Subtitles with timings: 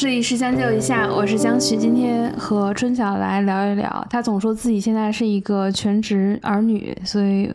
[0.00, 4.06] 这里是将就一下，我是江旭，今天和春晓来聊一聊。
[4.08, 7.52] 她总说自己现在是一个全职儿女，所以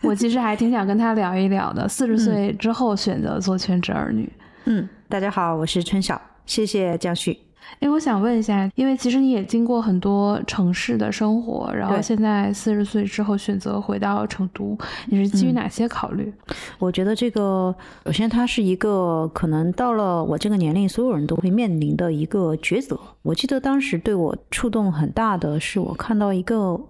[0.00, 1.88] 我其实还挺想跟她聊一聊的。
[1.88, 4.32] 四十岁之后选择做全职儿女。
[4.66, 7.36] 嗯，大家好，我是春晓，谢谢江旭。
[7.80, 16.32] 哎，我想问一下，因为其实你也经过很多城市的生活，然后现在四十岁之后选择回到成都，你是基于哪些考虑？
[16.78, 17.74] 我觉得这个，
[18.06, 22.98] 首先它是一个可能到了我这个年龄，所有人都会面临的一个抉择。
[23.22, 26.80] 我记得当时对我触动很大的是，我看到一个。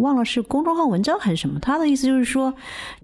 [0.00, 2.54] 忘了是公众号文章还是什么，他的意思就是说，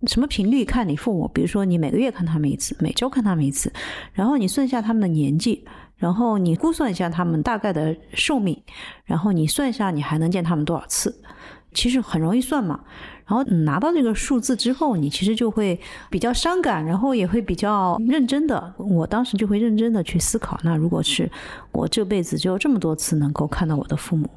[0.07, 3.71] 什么频率看你父母，比如说你每个月看他们一次，每周看他们一次，
[4.15, 5.63] 然后你算一下他们的年纪，
[6.01, 8.61] 然后你估算一下他们大概的寿命，
[9.05, 11.15] 然后你算一下你还能见他们多少次，
[11.73, 12.81] 其实很容易算嘛。
[13.27, 15.79] 然后拿到这个数字之后，你其实就会
[16.09, 18.75] 比较伤感，然后也会比较认真的。
[18.79, 21.31] 我当时就会认真的去思考，那如果是
[21.71, 24.29] 我这辈子只有这么多次能够看到我的父母，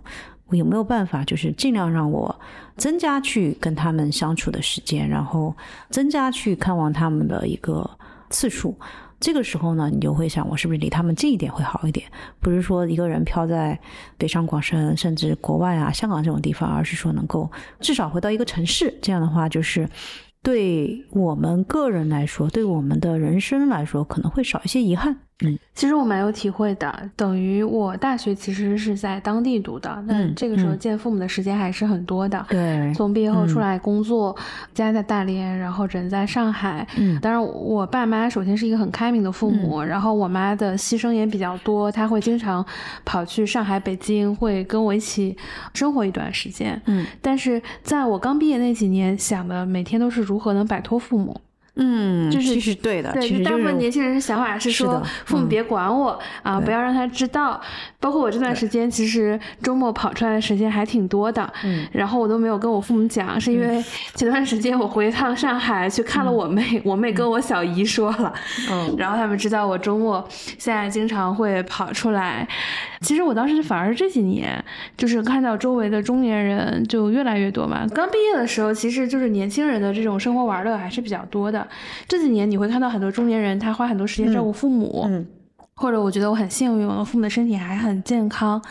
[0.47, 2.39] 我有没有办法，就是尽量让我
[2.77, 5.55] 增加去跟他们相处的时间，然后
[5.89, 7.89] 增加去看望他们的一个
[8.29, 8.77] 次数。
[9.23, 12.05] 这个时候呢，你就会想，我是不是离他们近一点会好一点？
[12.41, 13.79] 不是说一个人飘在
[14.17, 18.93] 北上广深，甚至国外啊、香港这种地方，而是说能够至少回到一个城市。
[19.01, 19.87] 这样的话，就是
[20.41, 25.17] 对我们个人来说，对我们的人生来说，可能会少一些遗憾。
[25.43, 32.45] 嗯其实我蛮有体会的，等于我大学其实是在当地读的，那嗯这个时候嗯见父母的时间还是很多的。
[32.47, 34.35] 对从毕业后出嗯来工作，
[34.73, 36.87] 家在大连，然后人在上海。
[36.97, 42.63] 嗯当然，我爸妈首先是一个很开明的父母，然后我妈的牺牲也比较多，她会经常
[43.03, 45.35] 跑去上海、北京，会跟我一起
[45.73, 46.79] 生活一段时间。
[46.85, 51.35] 嗯但是在我刚毕业那几年，想的每天都是如何能摆脱父母。
[51.75, 57.59] 嗯，就是其实对的，对，就是大部分年轻人的想法是说，父母别管我、啊，不要让他知道。
[57.99, 63.83] 包括我这段时间，其实周末跑出来的时间还挺多的，嗯然后我都没有跟我父母讲，是因为
[64.13, 68.31] 前段时间我回一趟上海去看了我妹，我妹跟我小姨说了，
[68.69, 72.47] 嗯然后他们知道我周末现在经常会跑出来。
[72.99, 74.63] 其实我当时反而这几年，
[74.95, 77.85] 就是看到周围的中年人就越来越多嘛。
[77.93, 81.62] 刚毕业的时候，其实就是年轻人的这种生活玩乐还是比较多的。
[82.07, 85.25] 这几年你会看到很多中年人，他花很多时间照顾父母，嗯
[85.75, 88.61] 或者我觉得我很幸运，我的父母的身体还很健康，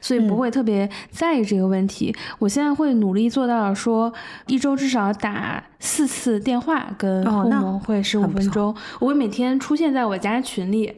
[0.00, 2.16] 所以不嗯会特别在意这个问题。
[2.38, 4.10] 我现在会努力做到说，
[4.46, 10.94] 一周至少打四次电话跟父母会十五分钟，我会每天出现在我家群里。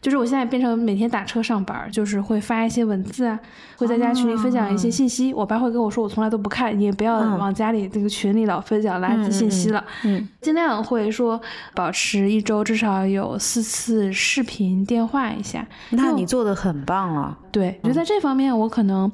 [0.00, 3.38] 就是我现在变成每天打车上班，就是会发一些文字啊，
[3.76, 5.34] 会在家群里分享一些信息。
[5.34, 9.84] 我爸会跟我说，我从来都不看，你也不要嗯往家里这个群里老分享垃圾信息了。
[10.04, 11.38] 嗯尽量会说
[11.74, 15.66] 保持一周至少有四次视频电话一下。
[15.90, 17.36] 那你做的很棒了。
[17.52, 19.10] 对，我觉得在这方面我可能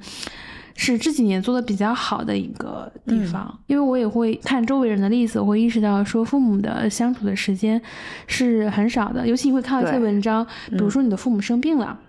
[0.77, 7.81] 是这几年做的比较好的一个地方，因为我也会看周围人的例子，我会意识到说父母的相处的时间
[8.27, 11.99] 是很少的，尤其你会看到一些文章，比如说你的父母生病了。
[12.01, 12.06] 嗯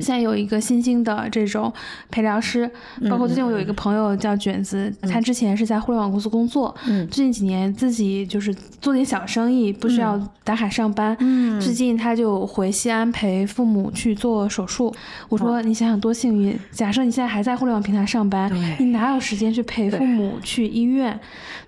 [0.00, 1.72] 现在有一个新兴的这种
[2.10, 2.70] 陪聊师，
[3.10, 11.16] 包括最近我有一个朋友叫卷子，他之前是在互联网公司工作，嗯最近几年自己就是做点小生意，不需要打卡上班。
[11.20, 14.94] 嗯最近他就回西安陪父母去做手术。
[15.28, 21.18] 我说你想想多幸运，假设你现在还在互联网平台上班，你哪有时间去陪父母去医院？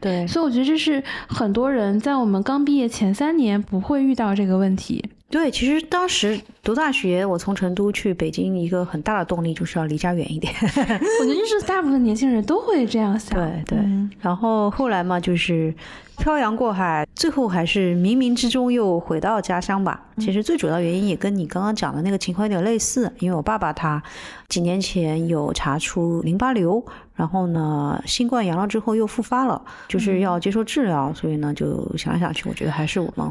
[0.00, 5.04] 对，所以我觉得这是很多人在我们刚毕业前三年不会遇到这个问题。
[5.30, 10.50] 对，其实当时读大学，我从成都去北京，一个很大的动力就是要离家远一点。
[10.62, 13.38] 我觉得就是大部分年轻人都会这样想。
[13.38, 15.72] 对对嗯然后后来嘛，就是
[16.16, 20.02] 漂洋过海，最后还是冥冥之中又回到家乡吧。
[20.16, 24.02] 其实最主要原因也跟你刚刚讲的那个情况有点类似，因为我爸爸他
[24.48, 26.82] 几年前有查出淋巴瘤，
[27.14, 33.30] 然后呢，新冠阳了之后又复发了，就是要接受治疗，所以呢，就想来想去，我觉得还是我们。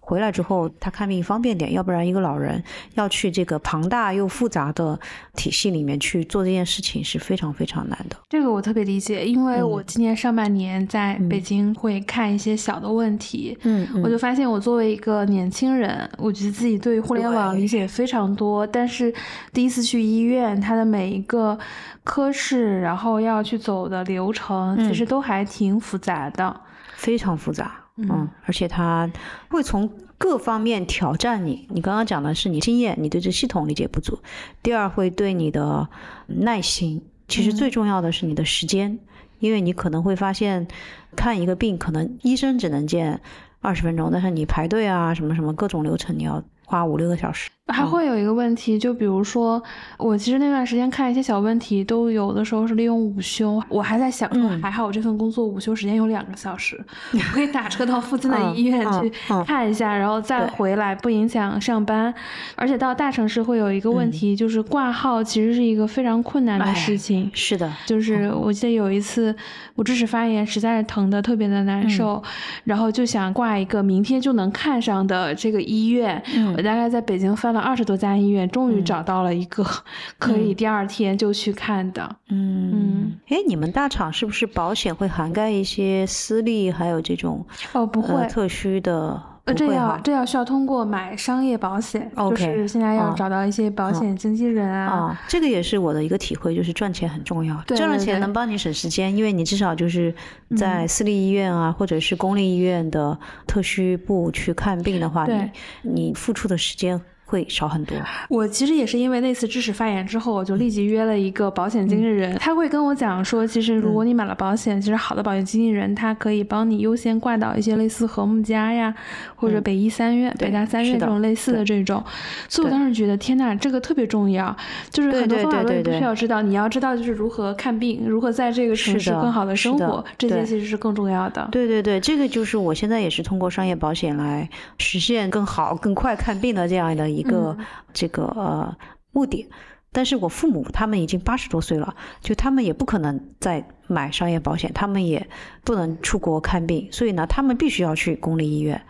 [0.00, 2.62] 回来之后，他看病方便点，要不然一个老人
[2.94, 4.98] 要去这个庞大又复杂的
[5.34, 8.16] 体系里面去做这件事情是非常非常难的。
[8.28, 19.12] 这个我特别理解，因为嗯我今年上半年在北京会看一些小的问题，嗯我就发现我作为一个年轻人，我觉得自己对互联网理解非常多，但是
[19.52, 21.58] 第一次去医院，它的每一个
[22.04, 26.60] 科室，然后要去走的流程，其嗯实都还挺复杂的。
[26.96, 29.10] 非常复杂，嗯，而且他
[29.48, 31.66] 会从各方面挑战你。
[31.70, 34.20] 你刚刚讲的是你经验，你对这系统理解不足；
[34.62, 35.88] 第二，会对你的
[36.26, 37.02] 耐心。
[37.26, 38.98] 其实最重要的是你的时间，
[39.40, 40.68] 因为你可能会发现，
[41.16, 43.20] 看一个病，可能医生只能见
[43.60, 47.50] 二十分钟，但是你排队啊，什么什么各种流程，你要花五六个小时。
[47.68, 49.62] 还会有一个问题，就比如说，
[49.98, 53.62] 我其实那段时间看一些小问题，都有的时候是利用午休。
[53.68, 56.82] 我还在想说，还好我这份工作午休时间有两个小时，
[57.12, 59.12] 我可以打车到附近的医院去
[59.46, 62.12] 看一下，然后再回来，不影响上班。
[62.56, 67.30] 而且到大城市会有一个问题，就是挂号其实是一个非常困难的事情。
[67.34, 69.34] 是的，就是我记得有一次
[69.74, 72.22] 我智齿发炎，实在是疼的特别的难受，
[72.64, 76.22] 然后就想挂一个明天就能看上的这个医院。
[76.56, 77.57] 我大概在北京翻了。
[77.58, 79.64] 二十多家医院，终于找到了一个
[80.18, 82.16] 可以第二天就去看的。
[82.28, 89.20] 嗯嗯，哎，你们大厂是不是保险会涵盖一些私立，还有这种哦不会特需的？
[89.44, 95.18] 呃，这要这要需要通过买商业保险，就是现在要找到一些保险经纪人啊。
[95.26, 100.14] 这个也是我的一个体会，就是赚钱很重要，对赚了钱能帮你省时间，因为你至少就是
[100.54, 105.50] 在私立医院啊，或者是公立医院的特需部去看病的话，你
[105.82, 107.00] 你付出的时间。
[107.28, 107.94] 会少很多。
[108.30, 118.94] 我其实也是因为那次知识发言之后，我就立即约了一个保险经纪人，他会跟我讲说，其实如果你买了保险，其实好的保险经纪人他可以帮你优先挂到一些类似和睦家呀，
[119.36, 122.02] 或者北医三院、北大三院这种类似的这种。
[122.48, 124.56] 所以我当时觉得，天呐，这个特别重要，
[124.88, 131.46] 就是很多方法论不需要知道，你要知道就是如何看病，如何在这个城市更好的生活，这些其实是更重要的。
[131.52, 134.48] 对对对，这个就是我现在也是通过商业保险来
[134.78, 137.17] 实现更好、更快看病的这样的。
[137.18, 137.56] 一个
[137.92, 138.76] 这个呃
[139.12, 139.48] 目的，
[139.92, 145.26] 但是我父母他们已经八十多岁了，就他们也不可能再买商业保险，他们也
[145.64, 148.80] 不能出国看病，所以呢，他们必须要去公立医院。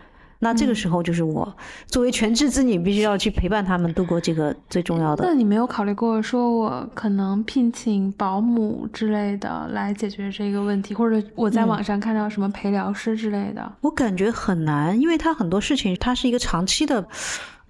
[0.40, 1.56] 那这个时候就是我
[1.88, 5.24] 作为全职子女，必须要去陪伴他们度过这个最重要的。
[5.26, 13.72] 那你没有考虑过说我可能聘请保姆之类的来解决这个问题，或者我在网上看到什么陪聊师之类的？
[13.80, 17.04] 我感觉很难，因为他很多事情它是一个长期的。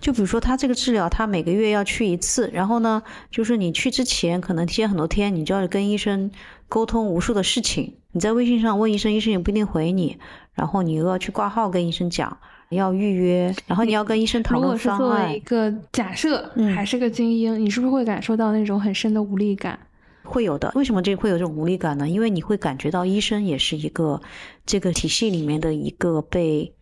[0.00, 6.30] 就比如说他这个治疗，他每个月要去一次，然后呢，就是你去之前可能提前很多天，你就要跟医生
[6.68, 7.96] 沟通无数的事情。
[8.12, 10.16] 你在微信上问医生，医生也不一定回你，
[10.54, 12.38] 然后你又要去挂号跟医生讲，
[12.70, 15.00] 要预约，然后你要跟医生讨论方案。
[15.00, 19.78] 如果是作为一个假设，还是个精英，你是不是会感受到那种很深的无力感？
[20.22, 20.70] 会有的。
[20.76, 22.08] 为什么这会有这种无力感呢？
[22.08, 24.20] 因为你会感觉到医生也是一个
[24.64, 26.72] 这个体系里面的一个被。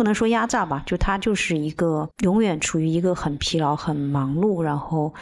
[0.00, 5.12] 不能说压榨吧，就他就是一个永远处于一个很疲劳、很忙碌，然后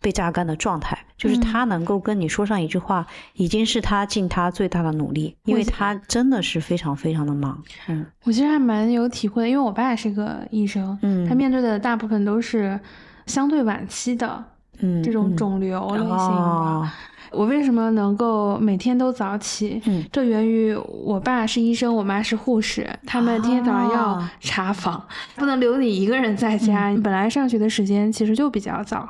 [0.00, 0.98] 被榨干的状态。
[1.16, 7.62] 就是他能够跟你说上一句话，已经是他尽他最大的努力，因为他真的是非常非常的忙。
[7.86, 12.80] 嗯，我其实还蛮有体会的，因为我爸也是个医生，嗯，他面对的大部分都是
[13.26, 14.44] 相对晚期的，
[14.80, 16.88] 嗯，这种肿瘤类型的。
[17.34, 19.80] 我为什么能够每天都早起？
[19.86, 25.04] 嗯，这源于我爸是医生，我妈是护士，他们天天早上要查房，
[25.36, 26.88] 不能留你一个人在家。
[26.88, 29.08] 你本来上学的时间其实就比较早，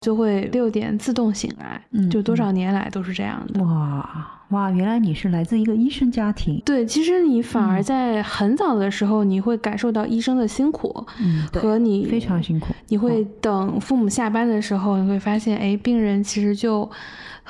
[0.00, 3.62] 就会六点自动醒来，嗯就多少年来都是这样的。
[3.64, 4.36] 哇。
[4.50, 6.60] 哇，原来你是来自一个医生家庭。
[6.66, 12.74] 对，其实你反而在很早的时候，你会感受到医生的辛苦，嗯，和你非常辛苦。
[12.88, 16.90] 你会等父母下班的时候，你会发现，哎，病人其实就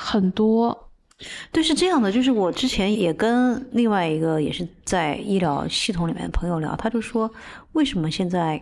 [0.01, 0.91] 很多。
[1.53, 7.31] 对，是这样的，就是我之前也跟另外一个也是在医疗系统里面的朋友聊，他就说，
[7.73, 8.61] 为什么现在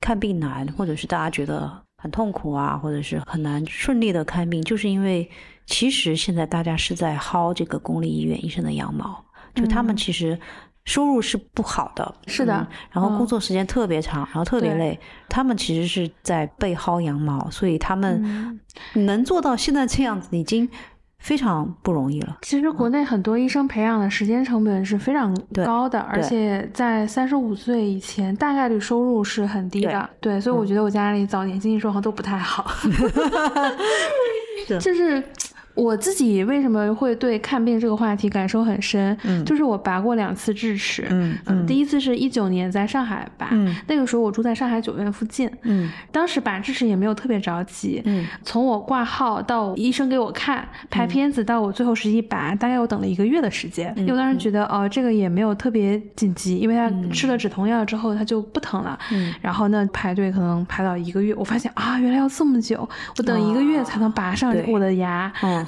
[0.00, 5.30] 看病难，或者是大家觉得很痛苦啊，或者是很难顺利的看病，就是因为。
[5.66, 10.36] 其实现在大家是在薅这个公立医院医生的羊毛，就他们其实
[10.90, 18.60] 收入是不好的，是的，然后工作时间特别长，然后特别累，他们其实是在被薅羊毛，所以他们
[18.94, 20.68] 能做到现在这样子已经
[21.20, 22.38] 非常不容易了。
[22.42, 25.32] 其实国内很多医生培养的时间成本是非常
[25.64, 30.10] 高的，而且在三十五岁以前，大概率收入是很低的。
[30.20, 32.68] 对，所以我觉得我家里早年经济状况都不太好，
[34.80, 35.22] 就是。
[35.74, 39.16] 我自己为什么会对看病这个话题感受很深？
[39.24, 43.50] 嗯，就是我拔过两次智齿，嗯嗯，第一次是一九年在上海拔，
[43.86, 62.86] 那个时候我住在上海九院附近，嗯，当时拔智齿也没有特别着急，嗯，从我挂号到医生给我看拍片子到我最后实际拔，大概我等了一个月的时间，因为当时觉得哦这个也没有特别紧急，因为他吃了止痛药之后他就不疼了，嗯，然后呢排队可能排到一个月，我发现啊原来要这么久，
[63.16, 65.66] 我等一个月才能拔上我的牙，嗯。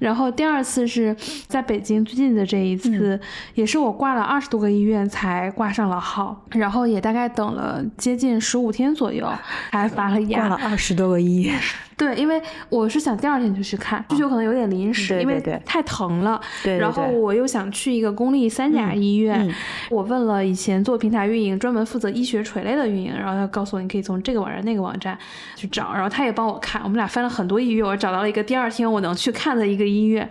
[0.00, 1.14] 然后第二次是
[1.46, 3.20] 在北京最近的这一次，
[3.54, 9.30] 也是我挂了二十多个医院才挂上了号，然后也大概等了接近十五天左右
[9.70, 10.68] 才发了挂了牙。
[10.68, 11.56] 二十多个医院，
[11.96, 16.40] 对，因为我是想第二天就去看，需求可能有点临时，因为对对对太疼了。
[16.64, 19.54] 对对然后我又想去一个公立三甲医院，嗯
[19.90, 25.18] 我问了以前做平台运营，专门负责医学垂类的运营，然后他告诉我你可以从这个网站那个网站
[25.56, 30.28] 去找，然后他也帮我看，我们俩翻了很多医院，我找到了一个第二天我能去看的一个医院。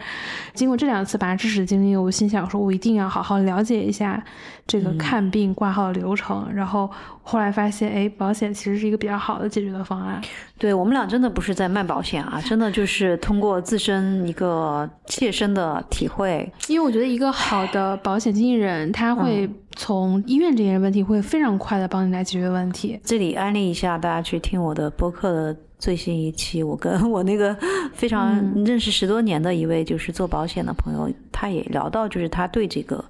[0.53, 4.23] 经过这两次拔智齿的经历，我心想说，我一定要好好了解一下
[4.65, 6.47] 这嗯个看病挂号的流程。
[6.53, 6.89] 然后
[7.21, 10.21] 后来发现，哎，保险其实是一个比较好的解决的方案。
[10.57, 22.99] 对我们俩真的不是在卖保险啊，真的就是通过自身一个切身的体会，因为我觉得一个好的保险经纪人，他会嗯从医院这些问题会非常快的帮你来解决问题。
[23.03, 27.57] 这里安利一下，大家去听我的播客的最新一期，我跟我那个
[27.95, 33.03] 非常嗯认识十多年的一位就是做保险的朋友，他也聊到就是他对这个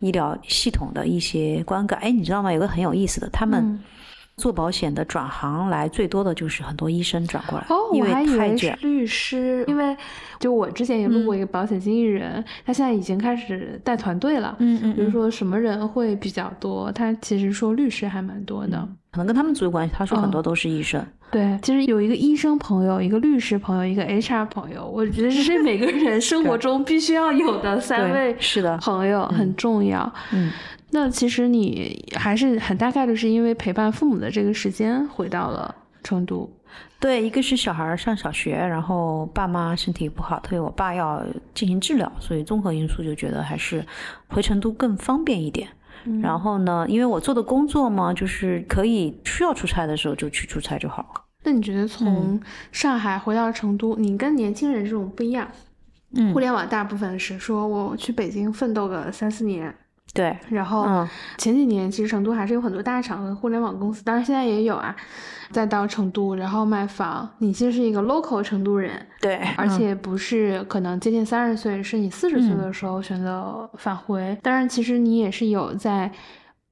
[0.00, 1.98] 医疗系统的一些观感。
[2.00, 2.52] 哎，你知道吗？
[2.52, 3.80] 有个很有意思的，他们嗯
[4.36, 8.78] 做保险的转行来最多的就是很多医生转过来，哦，因我还以为是太卷。
[8.82, 9.96] 律师，因为
[10.38, 14.54] 就我之前也录过嗯一个保险经纪人，他现在已经开始带团队了。
[14.58, 18.86] 嗯嗯比如说什么人会比较多，他其实说律师还蛮多的。
[19.10, 19.94] 可能跟他们组有关系。
[19.96, 21.02] 他说很多哦都是医生。
[21.30, 30.12] 对，其实有一个医生朋友，一个律师朋友，一个 HR 朋友，我觉得这是每个人生活中必须要有的三位是的朋友，很重要。
[30.32, 30.52] 嗯，
[30.90, 36.50] 那其实你还是很大概率是因为陪伴父母的这个时间回到了成都。
[36.98, 41.24] 对，一个是小孩上小学，然后爸妈身体不好，特别我爸要
[41.54, 43.84] 进行治疗，所以综合因素就觉得还是
[44.28, 45.68] 回成都更方便一点。
[46.22, 51.22] 然后呢，因为我做的工作嘛，就是可以需要出差的时候就去出差就好了。
[51.42, 52.40] 那你觉得从
[52.70, 55.48] 上海回到成都，你跟年轻人这种不一样？
[56.12, 59.74] 嗯互联网大部分是说我去北京奋斗个三四年，
[60.14, 64.94] 对，然后嗯前几年其实成都还是有很多大厂和互联网公司，当然现在也有啊。
[65.52, 74.36] 再到成都，然后买房，你其实是一个 local 成都人，对，而且不是可能接近三十岁，是你四十岁嗯的时候选择返回。
[74.42, 76.10] 当然，其实你也是有在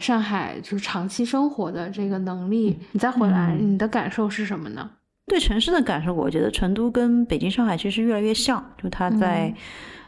[0.00, 2.76] 上海就是长期生活的这个能力。
[2.90, 4.90] 你再回来，嗯你的感受是什么呢？
[5.26, 9.54] 对城市的感受，我觉得成都跟北京、上海其实越来越像，就它在嗯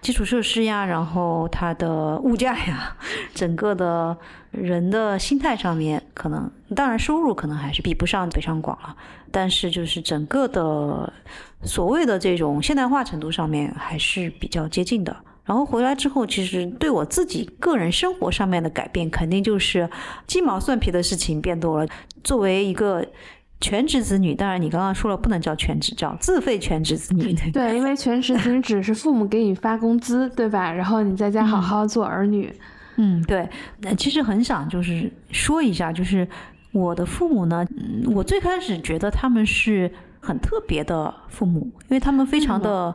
[0.01, 2.97] 基础设施呀，然后它的物价呀，
[3.35, 4.17] 整个的
[4.51, 8.97] 人的心态上面，可能当然收入可能还是比不上北上广了，
[9.31, 11.13] 但是就是整个的
[11.63, 15.17] 所谓的这种现代化程度上面还是比较接近的。
[15.45, 19.89] 然后回来之后，其实对我自己个人生活上面的改变，肯定就是
[20.27, 21.89] 鸡毛蒜皮的事情变多了。
[22.25, 23.07] 作为一个
[23.61, 27.33] 全职子女，当然你刚刚说了不能叫全职，叫自费全职子女。
[27.53, 30.71] 对， 因为全职子女只是父母给你发工资，对吧？
[30.73, 32.53] 然后你在家好好做儿女。
[32.97, 33.49] 嗯，对。
[33.81, 36.27] 那其实很想就是说一下，就是
[36.73, 42.95] 我的父母呢，嗯我最开始觉得他们是很特别的父母，因为他们非常的。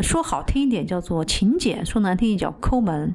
[0.00, 3.14] 说好听一点叫做勤俭，说难听一点叫抠门，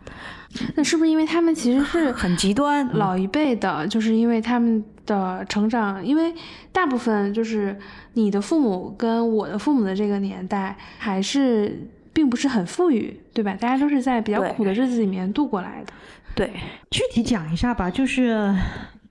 [0.75, 2.87] 那是不是因为他们其实是很极端。
[2.93, 6.33] 老一辈的，就是因为他们的成长，因为
[6.71, 7.77] 大部分就是
[8.13, 13.55] 你的父母跟我的父母的这个年代，还是并不是很富裕，对吧？
[13.59, 15.93] 大家都是在比较苦的日子里面度过来的。
[16.35, 16.51] 对，
[16.91, 18.55] 具体讲一下吧，就是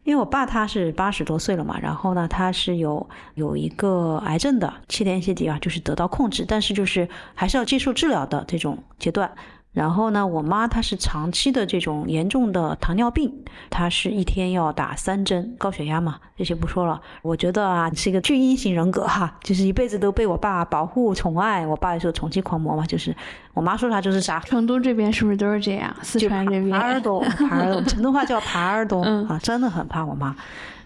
[0.06, 9.28] 因为我爸他是八十多岁了嘛，然后呢，他是有有一个癌症的，七天谢底啊，就是得到控制，但是就是还是要接受治疗的这种阶段。
[9.76, 13.30] 然后呢，我妈她是长期的这种严重的糖尿病，
[13.68, 16.98] 她是一天要打三针，高血压嘛，这些不说了。
[17.20, 23.14] 我觉得啊，是一个巨婴型人格哈，就是一辈子都被我爸保护宠爱，我爸也是宠妻狂魔嘛，就是
[23.52, 24.40] 我妈说啥就是啥。
[24.40, 25.94] 成都这边是不是都是这样？
[26.00, 30.34] 四川这边耙耳朵，耙耳朵，成都话叫耙耳朵、嗯啊，真的很怕我妈。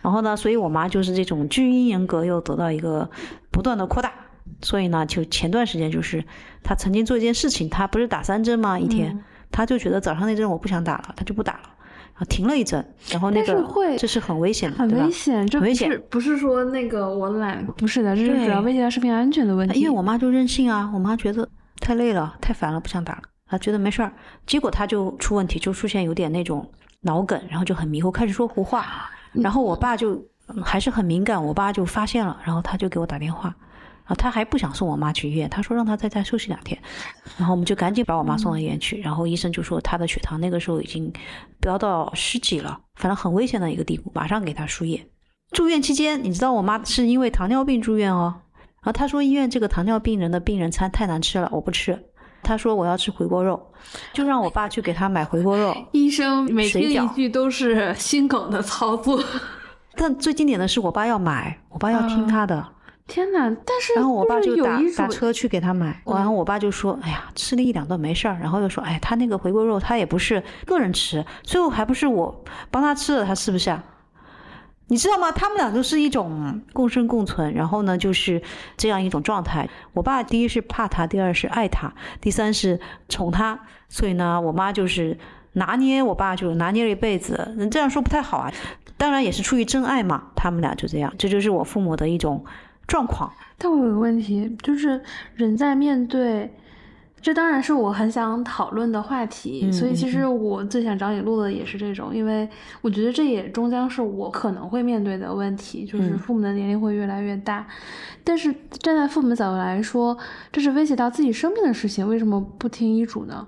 [0.02, 3.08] 然后呢，所以我妈就是这种巨婴人格又得到一个
[3.52, 4.10] 不断的扩大。
[4.62, 6.24] 所以呢，就前段时间就是
[6.62, 8.78] 他曾经做一件事情，他不是打三针吗？
[8.78, 9.24] 一天，嗯。
[9.52, 11.60] 她就觉得早上那针我不想打了，他就不打了，
[12.14, 15.90] 然后停了一针，然后那个但是会这是很危险的，很危险，这不很危险。
[15.90, 19.80] 是不是说那个我懒，不是的，这是主要威胁到食品安全的问题。
[19.80, 21.48] 因为我妈就任性啊，我妈觉得
[21.80, 24.12] 太累了、太烦了，不想打了，她觉得没事儿，
[24.46, 30.14] 结果她就出问题，就出现有点那种脑梗，然后就很迷糊，开始说胡话，然后我爸就
[30.46, 33.52] 嗯还是很敏感，我爸就发现了，然后他就给我打电话，
[34.10, 36.76] 然后他还不想送我妈去医院，他说让她在家休息两天，
[37.38, 41.12] 然后我们就赶紧把我妈送到医院去，然后医生就说她的血糖那个时候已经
[41.60, 45.06] 飙到十几了，反正很危险的一个地步，马上给她输液。
[45.52, 48.34] 住院期间，你知道我妈是因为糖尿病住院哦，
[48.82, 51.96] 然后他说医院这个糖尿病人的病人餐太难吃了，我不吃。
[52.42, 53.60] 他说我要吃回锅肉，
[54.12, 55.76] 就让我爸去给他买回锅肉。
[55.92, 59.22] 医生每听一句都是心梗的操作。
[59.94, 62.66] 但最经典的是我爸要买，我爸要听他的，
[63.10, 63.40] 天哪！
[63.66, 73.82] 但是然后我爸就打打车去给他买，然后我爸就说：“哎呀，吃了一两顿没事儿。”然后又说：“哎，他那个回锅肉他也不是个人吃，最后还不是我帮他吃了，他吃不下。”
[74.86, 75.30] 你知道吗？
[75.30, 78.42] 他们俩都是一种共生共存，然后呢，就是
[78.76, 79.68] 这样一种状态。
[79.92, 85.16] 我爸第一是怕他，第二是爱他，第三是宠他，所以呢，我妈就是
[85.52, 87.56] 拿捏我爸，就拿捏了一辈子。
[87.70, 88.52] 这样说不太好啊，
[88.96, 90.24] 当然也是出于真爱嘛。
[90.34, 92.44] 他们俩就这样，这就是我父母的一种
[92.90, 93.32] 状况。
[93.56, 95.00] 但我有个问题，就是
[95.34, 96.52] 人在面对，
[97.20, 99.60] 这当然是我很想讨论的话题。
[99.64, 102.48] 嗯所以其嗯实我最想找你录的也是这种，因为
[102.80, 107.66] 我觉得这也终将是我可能会面对的问题，就是嗯父母的年龄会越来越大。
[108.24, 110.16] 但是站在父母的角度来说，
[110.50, 113.46] 这是威胁到自己生命的事情，为什么不听医嘱呢？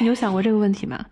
[0.00, 1.04] 你有想过这个问题吗？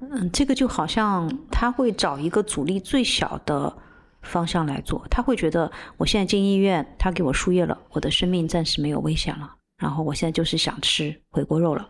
[0.00, 3.72] 嗯，这个就好像他会找一个阻力最小的
[4.22, 11.88] 方向来做，他会觉得我现在进医院，他给我输液了，我的生命暂时没有危险了，然后我现在就是想吃回锅肉了，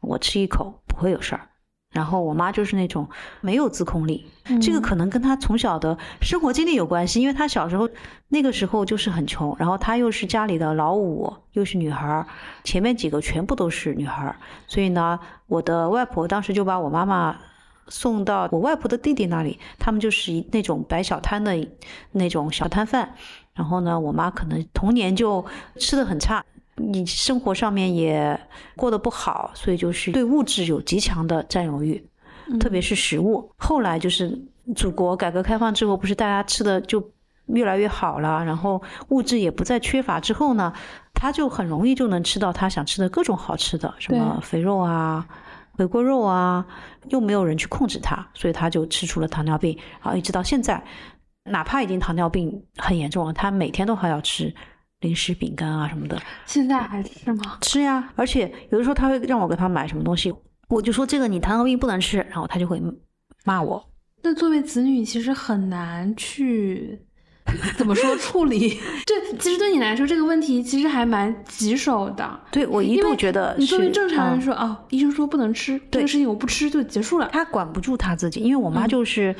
[0.00, 1.48] 我吃一口不会有事儿。
[1.92, 3.06] 然后我妈就是那种
[3.42, 4.24] 没有自控力，
[4.62, 7.86] 这个嗯可能跟她从小的生活经历有关系，因为她小时候
[8.28, 12.26] 那个时候就是很穷，然后她又是家里的老五，又是女孩儿，
[12.64, 14.36] 前面几个全部都是女孩儿，
[14.66, 17.36] 所以呢，我的外婆当时就把我妈妈
[17.88, 21.54] 送到我外婆的弟弟那里，他们就是一那种摆小摊的
[22.12, 23.14] 那种小摊贩，
[23.54, 25.44] 然后呢，我妈可能童年就
[25.76, 26.44] 吃的很差。
[26.76, 28.38] 你生活上面也
[28.76, 32.02] 过得不好，所以就是对物质有极强的占有欲，
[32.58, 33.52] 特别是食物。
[33.58, 34.40] 后来就是
[34.74, 37.12] 祖国改革开放之后，不是大家吃的就
[37.46, 40.72] 越来越好了，然后物质也不再缺乏之后呢，
[41.12, 45.26] 他就很容易就能吃到他想吃的各种好吃的，什么肥肉啊、
[45.72, 46.66] 回锅肉啊，
[47.08, 50.82] 又没有人去控制他，所以他就吃出了糖尿病，然后一直到现在，
[51.44, 54.54] 哪怕已经糖尿病很严重了，他每天都还要吃
[55.00, 56.20] 零食、饼干啊什么的。
[56.46, 57.58] 现在还吃吗？
[57.62, 60.32] 吃呀，而且有的时候他会让我给他买什么东西，
[60.68, 62.80] 我就说这个你糖尿病不能吃，然后他就会
[63.44, 63.88] 骂我。
[64.22, 67.00] 那作为子女，其实很难去
[67.76, 68.78] 怎么说处理。
[69.06, 72.40] 这其实对你来说，这个问题其实还蛮棘手的。
[72.50, 77.28] 对我一度觉得你作为正常人嗯说，哦，医生说不能吃这个事情，我不吃就结束了。
[77.32, 79.34] 他管不住他自己，因为我妈嗯就是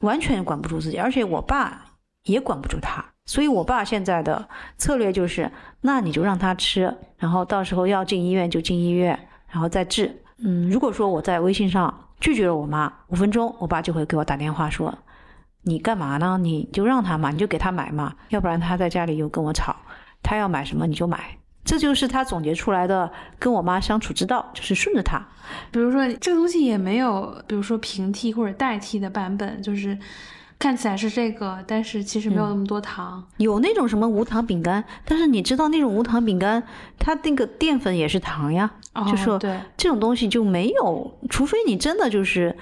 [0.00, 1.84] 完全管不住自己，而且我爸
[2.24, 5.50] 也管不住他，所以我爸现在的策略就是，
[5.82, 10.22] 那你就让他吃，然后到时候要进医院就进医院，然后再治。
[10.42, 14.96] 嗯，如果说我在微信上拒绝了我妈五分钟，我爸就会给我打电话说，
[15.62, 16.38] 你干嘛呢？
[16.40, 19.76] 你就让他嘛，你就给他买嘛，要不然他在家里又跟我吵，
[20.22, 21.36] 他要买什么你就买。
[21.62, 25.22] 这就是他总结出来的跟我妈相处之道，就是顺着他。
[25.70, 29.96] 比如说这个东西也没有，比如说平替或者代替的版本，就是
[30.60, 33.26] 看起来是这个，但是其实没有那么多糖。
[33.38, 36.62] 有那种什么无糖饼干，但是你知道那种无糖饼干，
[36.98, 42.54] 它那个淀粉也是糖呀，哦就说对，这种东西就没有，除非你真的就是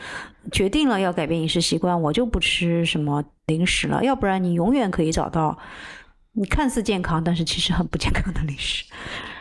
[0.53, 5.59] 决定了要改变饮食习惯，我就不吃什么零食了，要不然你永远可以找到
[6.35, 8.85] 你看似健康，但是其实很不健康的零食。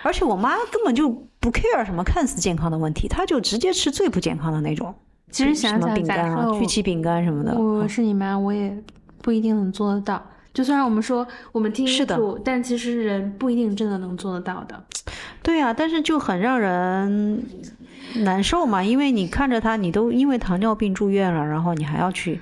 [0.02, 1.08] 而且我妈根本就
[1.40, 4.96] 不 care 什么看似健康的问题，她就直接吃最不健康的那种，
[5.30, 7.58] 其实想想，假饼干啊、设曲奇饼干什么的。
[7.58, 8.76] 我嗯是你妈，我也
[9.22, 10.22] 不一定能做得到。
[10.54, 14.84] 就虽然我们说我们听医是的，但其实人不一定真的能做得到的。
[15.44, 17.44] 对呀、但是就很让人
[18.16, 22.42] 难受嘛，因为你看着他，你都因为糖尿病住院了，然后你还要去，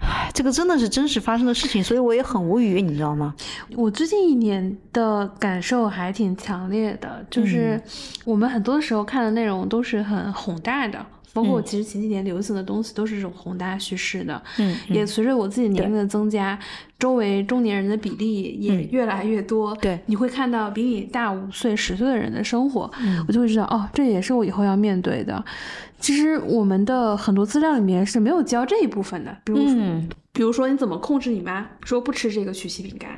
[0.00, 3.34] 唉，这个真的是真实发生的事情，所以我也很无语，你知道吗？
[3.74, 7.82] 我最近一年的感受还挺强烈的，就是嗯
[8.26, 14.42] 我们很多时候看的内容都是很宏大的，包括我其实前几年流行的东西都是这种宏大叙事的。
[14.58, 16.58] 嗯也随着我自己年龄的增加，
[16.98, 19.74] 周围中年人的比例也嗯越来越多。
[19.76, 25.42] 对你会看到比你大五岁、十岁的人的生活，嗯我就会知道，哦，这也是我以后要面对的。
[25.98, 33.10] 其实我们的很多资料里面是没有教这一部分的，比如说，嗯，比如说你怎么控制你妈说不吃这个曲奇饼干，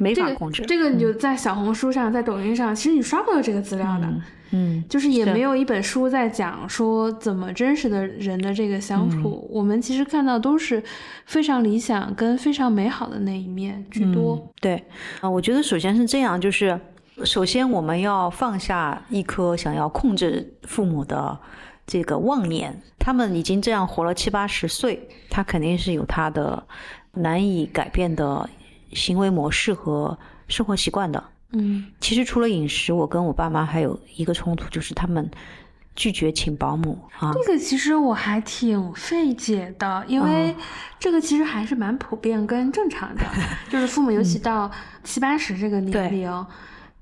[0.00, 0.64] 没这个法控制。
[0.66, 4.06] 这个你就在小红书上、在抖音上，其实你刷不到这个资料的。
[4.06, 10.82] 嗯嗯，就是也没有一本书在讲说怎么真实的人的这个相处，嗯我们其实看到都是
[11.24, 14.34] 非常理想跟非常美好的那一面居多。
[14.34, 14.84] 嗯对，
[15.20, 16.76] 啊，我觉得首先是这样，就是
[17.22, 21.38] 首先我们要放下一颗想要控制父母的
[21.86, 26.60] 这个妄念，他们已经这样活了七八十岁，他肯定是有他的
[27.12, 28.50] 难以改变的
[28.92, 31.22] 行为模式和生活习惯的。
[31.52, 35.28] 嗯其实除了饮食，我跟我爸妈还有一个冲突，就是他们
[35.96, 37.32] 拒绝请保姆啊。
[37.34, 40.54] 这个其实我还挺费解的，因为
[41.00, 43.22] 这个其实还是蛮普遍跟正常的，
[43.68, 44.70] 就是父母尤其到
[45.02, 46.46] 七八十这个年龄，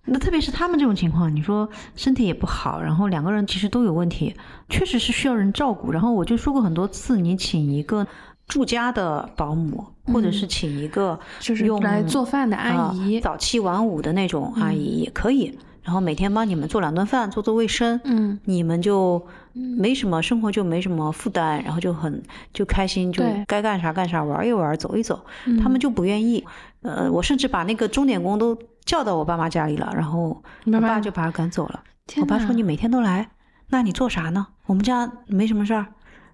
[0.06, 4.34] 那特别是他们这种情况，你说身体也不好，然后两个人其实都有问题，
[4.70, 5.92] 确实是需要人照顾。
[5.92, 8.06] 然后我就说过很多次，你请一个
[8.48, 25.24] 住家的保姆，或者是请一个就是用来做饭的阿姨啊早七晚五的那种阿姨也可以，然后每天帮你们做两顿饭，做做卫生，嗯你们就没什么生活就没什么负担，然后就很就开心，就该干啥干啥，玩一玩，走一走。
[25.44, 26.44] 嗯他们就不愿意。
[26.82, 31.82] 呃，我甚至把那个钟点工都叫到我爸妈家里了，然后我爸就把他赶走了。
[32.20, 33.28] 我爸说：“你每天都来，
[33.68, 34.46] 那你做啥呢？
[34.66, 35.86] 我们家没什么事儿。”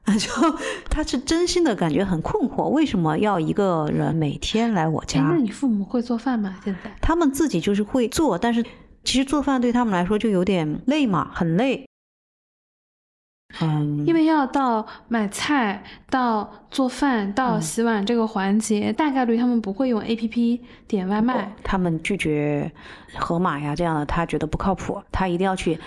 [0.19, 0.29] 就
[0.91, 5.37] 他是真心的感觉很困惑，为什么要一个人每天来我哎，家那？
[5.37, 6.57] 你父母会做饭吗？
[6.63, 6.91] 现在？
[7.01, 8.63] 他们自己就是会做，但是
[9.03, 11.87] 其实做饭对他们来说就有点累嘛，很累。
[13.61, 21.55] 嗯，因为要到买菜、到做饭、到洗碗这个环节，大概率他们不会用 A P P 点外卖。
[21.63, 22.73] 他们拒绝
[23.17, 25.79] 盒马呀这样的，他觉得不靠谱，他一定要去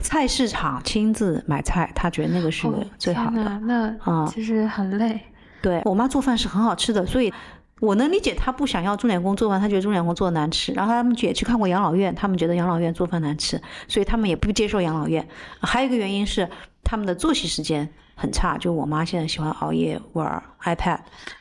[0.00, 3.58] 菜市场亲自买菜，他觉得那个是哦最好的。
[3.60, 5.18] 那啊其实很累。
[5.62, 7.32] 对我妈做饭是很好吃的，所以
[7.80, 10.72] 我能理解她不想要钟点工做饭，她觉得钟点工做的难吃。
[10.72, 15.26] 然后他们也去看过养老院，他们觉得养老院做饭难吃，所以他们也不接受养老院。
[15.60, 16.46] 还有一个原因是
[16.82, 20.98] 他们的作息时间很差，就我妈现在喜欢熬夜玩 iPad，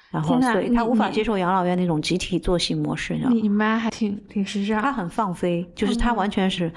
[0.10, 3.38] 然后所以她无法接受养老院那种集体作息模式，你知道吗？
[3.42, 4.82] 你妈还挺挺时尚。
[4.82, 6.72] 她很放飞，就是她完全是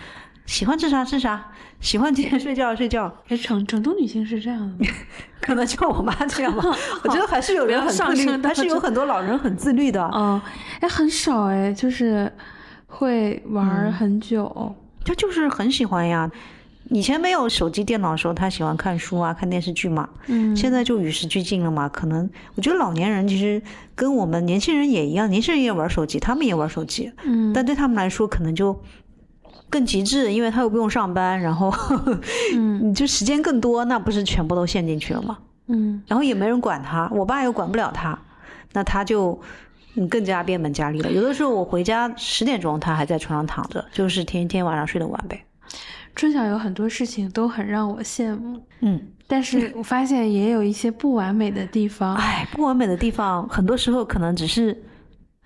[0.46, 3.12] 喜欢吃啥吃啥，喜欢几点睡觉睡觉。
[3.28, 4.90] 哎，成成都女性是这样的吗？
[5.40, 6.62] 可能就我妈这样吧，
[7.04, 10.08] 我觉得还是有人很自律，上升到这还是有很多老人很自律的。
[10.14, 10.40] 嗯，
[10.80, 12.32] 哎，很少哎，就是
[12.86, 14.74] 会玩很久。
[15.04, 16.30] 他就是很喜欢呀。
[16.90, 20.08] 以前没有手机、电脑的时候，他喜欢看书啊、看电视剧嘛。
[20.26, 21.88] 嗯，现在就与时俱进了嘛。
[21.88, 23.60] 可能我觉得老年人其实
[23.96, 28.80] 跟我们年轻人也一样，年轻人也玩手机，他们也玩手机，嗯，但对他们来说可能就
[29.68, 31.72] 更极致，因为他又不用上班，然后
[32.54, 35.38] 嗯 你就时间更多，那不是全部都陷进去了吗？
[35.68, 38.16] 嗯然后也没人管他，我爸又管不了他，
[38.72, 39.40] 那他就
[39.94, 41.10] 嗯更加变本加厉了。
[41.10, 45.44] 有的时候我回家十点钟，他还在床上躺着，就是天天晚上睡得晚呗。
[46.14, 52.14] 春晓有很多事情都很让我羡慕，嗯，但是我发现也有一些不完美的地方。
[52.14, 54.82] 哎，不完美的地方，很多时候可能只是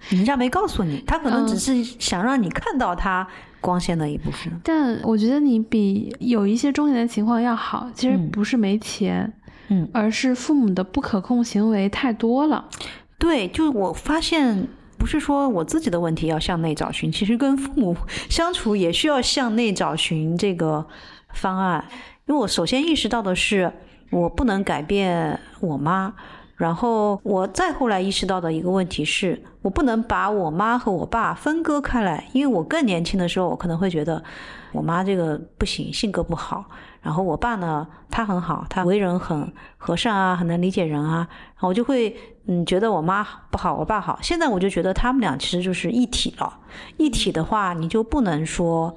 [0.08, 3.26] 人家没告诉你，他可能只是想让你看到他
[3.60, 4.52] 光鲜的一部分。
[4.64, 9.32] 但我觉得你比有一些中年的情况要好，其实嗯不是没钱，
[9.68, 12.66] 嗯，而是父母的不可控行为太多了。
[13.18, 14.66] 对，就是我发现。
[15.00, 17.96] 不是说我自己的问题要向内找寻，其实跟父母
[18.28, 20.86] 相处也需要向内找寻这个
[21.32, 21.82] 方案。
[22.26, 23.72] 因为我首先意识到的是，
[24.10, 26.12] 我不能改变我妈，
[26.60, 32.22] 然后我再后来意识到的一个问题是，我不能把我妈和我爸分割开来。
[32.32, 34.22] 因为我更年轻的时候，我可能会觉得
[34.72, 36.62] 我妈这个不行，性格不好，
[37.00, 41.26] 然后我爸呢，他很好，他为人很和善啊，很能理解人啊，
[41.60, 42.14] 我就会
[42.46, 44.18] 嗯觉得我妈不好，我爸好。
[44.20, 46.58] 现在我就觉得他们俩其实就是一体了。
[46.98, 48.94] 一体的话，你就不能说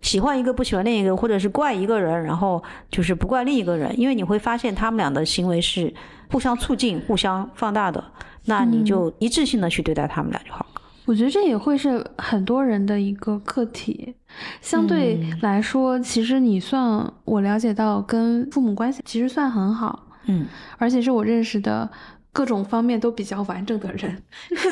[0.00, 5.92] 喜欢一个不喜欢另一个，或者是怪一个人，然后就是不怪另一个人，因为你会发现他们俩的行为是
[6.34, 8.02] 互相促进、互相放大的，
[8.46, 10.66] 那你就一致性的去对待他们俩就好。
[11.04, 14.12] 我觉得这也会是很多人的一个课题。
[14.60, 20.44] 相对嗯来说，其实你算我了解到跟父母关系其实算很好，嗯，
[20.76, 21.88] 而且是我认识的
[22.32, 24.20] 各种方面都比较完整的人。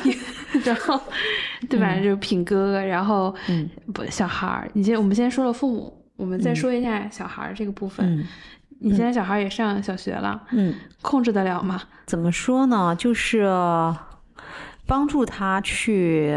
[0.66, 1.00] 然后，
[1.70, 1.94] 对吧？
[1.94, 4.68] 就是品哥，然后嗯不小孩儿。
[4.72, 8.18] 你先，我们先说了父母，我们再说一下小孩儿这个部分。
[8.18, 8.26] 嗯
[8.82, 11.80] 你现在小孩也上小学了，嗯，控制得了吗？
[12.06, 12.94] 怎么说呢？
[12.98, 13.46] 就是
[14.86, 16.36] 帮助他去，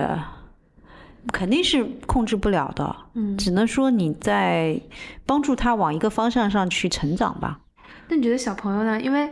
[1.33, 4.79] 肯定是控制不了的，嗯，只能说你在
[5.25, 7.59] 帮助他往一个方向上去成长吧。
[8.07, 9.01] 那你觉得小朋友呢？
[9.01, 9.31] 因为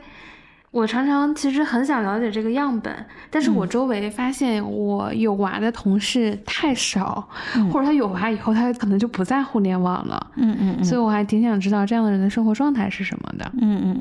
[0.74, 2.92] 我常常其实很想了解这个样本，
[3.30, 13.52] 但是我周围发现我有娃的同事太少，嗯或者他有娃以后，他可能就不在互联网了，嗯嗯所以我还挺想知道这样的人的生活状态是什么的。
[13.62, 13.98] 嗯嗯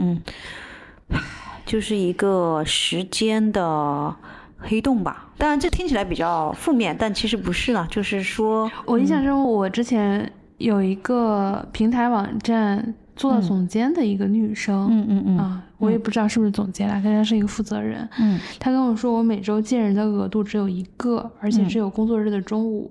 [1.10, 1.20] 嗯，
[1.66, 4.16] 就是一个时间的
[4.58, 5.28] 黑洞吧。
[5.36, 7.86] 当然，这听起来比较负面，但其实不是了。
[7.90, 14.88] 就是说，我印象中，我之前有一个平台网站做了总监的一个女生。
[14.90, 18.08] 嗯嗯嗯啊，我也不知道是不是总监啦，但她是一个负责人。
[18.18, 22.90] 嗯她跟我说，我每周见人的额度只有一个，而且只有工作日的中午。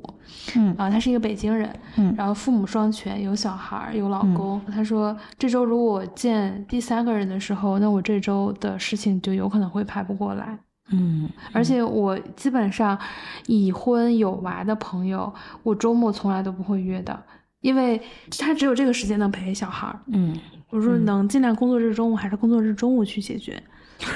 [0.56, 4.62] 嗯啊，她是一个北京人，嗯然后父母双全，有小孩儿，有老公。
[4.72, 10.58] 她说，这周如果我见第三个人的时候，那我这周的事情就有可能会排不过来。
[10.94, 13.00] 嗯而且我基本上
[13.48, 17.18] 已婚有娃的朋友，我周末从来都不会约的，
[17.62, 18.02] 因为
[18.40, 20.00] 他只有这个时间能陪小孩儿。
[20.08, 20.38] 嗯，
[20.70, 23.62] 我说能尽量工作日中午还是工作日中午去解决。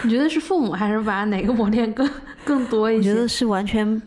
[0.03, 2.09] 你觉得是父母还是娃哪个磨练更
[2.43, 3.09] 更多一些？
[3.09, 4.01] 我觉得是完全。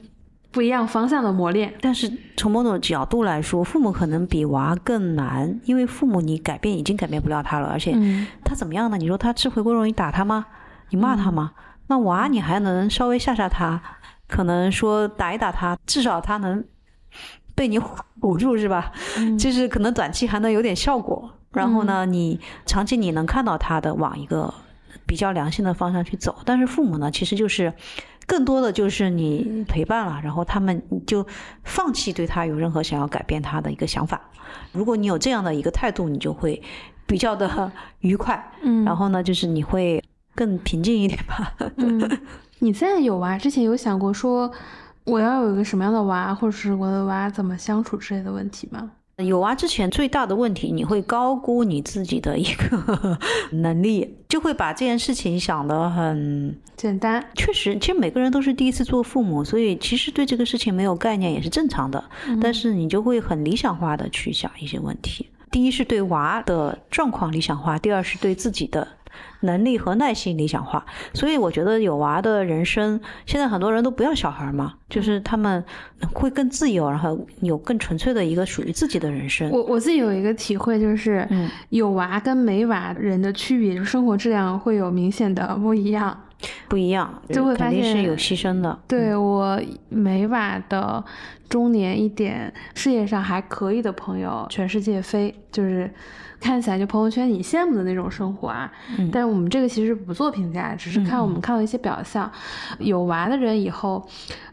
[0.50, 8.96] 不一样方向的磨练，但是从某种角度来说，父母可能比娃更难，因为父母你改变已经改变不了他了，而且嗯他怎么样呢？
[8.96, 10.46] 你说他吃回锅肉，你打他吗？
[10.88, 11.52] 你骂他吗？
[11.88, 13.80] 那娃你还能稍微吓吓他，
[14.26, 16.64] 可能说打一打他，至少他能
[17.58, 17.76] 被你
[18.20, 18.92] 唬住是吧？
[19.16, 24.54] 嗯就是可能短期还能有点效果，然后呢，你长期你能看到他的往一个
[25.04, 26.36] 比较良性的方向去走。
[26.44, 27.72] 但是父母呢，其实就是
[28.28, 31.26] 更多的就是你陪伴了，然后他们就
[31.64, 34.20] 放弃对他有任何想要改变他的一个想法。
[34.70, 36.62] 如果你有这样的一个态度，你就会
[37.06, 38.52] 比较的愉快。
[38.62, 40.00] 嗯，然后呢，就是你会
[40.34, 41.52] 更平静一点吧。
[41.76, 42.18] 嗯，
[42.60, 44.52] 你在有啊之前有想过说
[45.08, 48.90] 我要有一个什么样的娃，或者是我的娃怎么相处之类的问题吗？
[49.16, 53.18] 有娃之前最大的问题，你会高估你自己的一个
[53.50, 62.04] 能力，就会把这件事情想得很简单，确实，其实每个人都是第一次做父母，所以其实对这个事情没有概念也是正常的。
[62.40, 65.28] 但是你就会很理想化的去想一些问题。
[65.50, 68.86] 第一是对娃的状况理想化，第二是对自己的
[69.40, 70.84] 能力和耐心理想化。
[71.14, 75.64] 所以我觉得有娃的人生，现在很多人都不要小孩嘛，就是他们
[76.12, 79.50] 会更自由，然后有更纯粹的一个属于自己的人生。
[79.50, 86.16] 我我自己有一个体会，就是嗯有娃跟没娃人的区别，就生活质量会有明显的不一样。
[86.68, 88.78] 不一样，就会发现是有牺牲的。
[88.86, 91.02] 对我每晚的
[91.48, 95.90] 中年一点事业上还可以的朋友，全世界飞，就是
[96.40, 98.70] 看起来就朋友圈你羡慕的那种生活啊。
[98.98, 102.30] 嗯但是我们这个其实不做评价，只是看我们看到一些表象。
[102.78, 104.06] 有娃的人以后，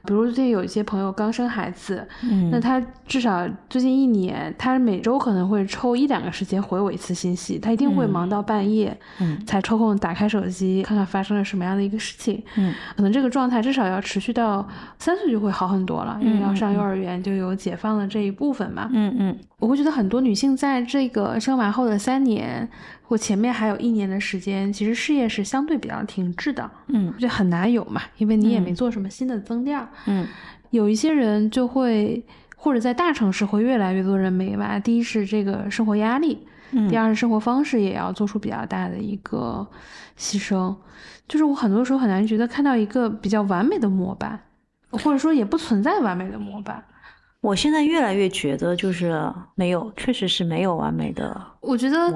[0.06, 12.42] 比如最近有一些朋友刚生孩子，嗯那他至少最近一年，他每周可能会抽一两个时间回我一次信息，他一定会忙到半夜，嗯才抽空打开手机看看发生了什么样的一个事情。
[12.56, 18.90] 嗯可能这个状态至少要持续到三岁就会好很多了，因为要上幼儿园就有解放的这一部分嘛。
[18.94, 22.68] 嗯嗯我会觉得很多女性在这个生完后的三年
[23.04, 29.88] 或前面还有一年的时间，其实事业是相对比较停滞的，嗯就很难有嘛，因为你也没做什么新的增量。
[30.06, 30.28] 嗯
[30.72, 32.22] 有一些人就会，
[32.58, 34.78] 或者在大城市会越来越多人没娃。
[34.78, 39.66] 第一是这个生活压力，嗯第二是生活方式也要做出比较大的一个
[40.20, 40.76] 牺牲。
[41.28, 44.40] 就是我很多时候很难觉得看到一个比较完美的模板，
[44.92, 46.84] 或者说也不存在完美的模板。
[47.42, 52.12] 我现在越来越觉得，就是没有，确实是没有完美的我觉得。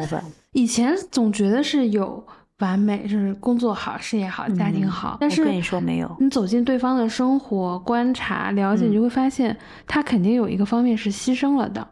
[0.54, 2.26] 以前总觉得是有
[2.58, 11.88] 完美，就是工作好、事业好、家庭好，但是我跟你说没有，你走进对方的生活，观察、了解，嗯你就会发现他肯定有一个方面是牺牲了的，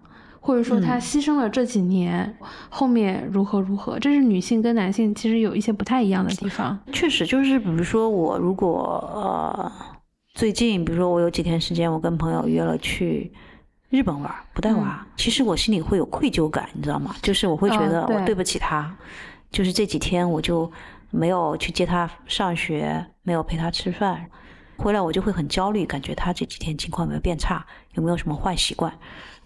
[0.48, 2.38] 或者说他嗯牺牲了这几年，
[2.70, 6.80] 后面如何如何，这是女性跟男性其实有一些不太一样的地方。
[6.94, 9.70] 确实就是，比如说我如果呃
[10.36, 13.30] 最近，比如说我有几天时间，我跟朋友约了去
[13.90, 17.14] 日本玩，不带娃，其实我心里会有愧疚感，你知道吗？
[17.22, 18.96] 就是我会觉得我对不起他，
[19.52, 20.72] 就是这几天我就
[21.12, 24.26] 没有去接他上学，没有陪他吃饭。
[24.78, 28.94] 回来我就会很焦虑，感觉他这几天情况有没有变差，有没有什么坏习惯，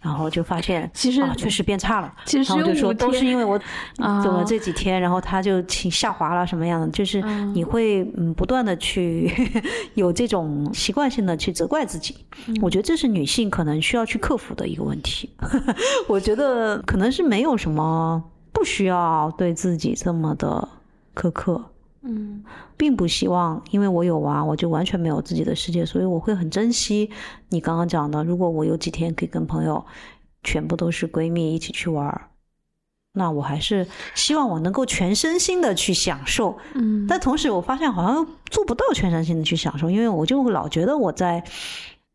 [0.01, 3.59] 然后就发现其实啊确实变差了，其实然后就说都是因为我
[3.97, 4.21] 啊。
[4.23, 7.53] 走了这几天，然后他就请下滑了什么样的，就是嗯。
[7.53, 9.31] 你会嗯不断的去
[9.93, 12.57] 有这种习惯性的去责怪自己，嗯。
[12.61, 15.29] 我觉得这是女性可能需要去克服的一个问题。
[16.09, 20.67] 我觉得可能是没有什么不需要对自己这么的
[21.15, 21.63] 苛刻。
[22.03, 22.43] 嗯
[22.77, 27.09] 并不希望，因为我有娃，我就完全没有自己的世界，所以我会很珍惜
[27.49, 28.23] 你刚刚讲的。
[28.23, 29.85] 如果我有几天可以跟朋友
[30.43, 32.29] 全部都是闺蜜一起去玩儿，
[33.13, 33.85] 那我还是
[34.15, 36.57] 希望我能够全身心的去享受。
[36.73, 41.43] 嗯，但同时，我发现好像做不到全身心的去享受，因为我就老觉得我在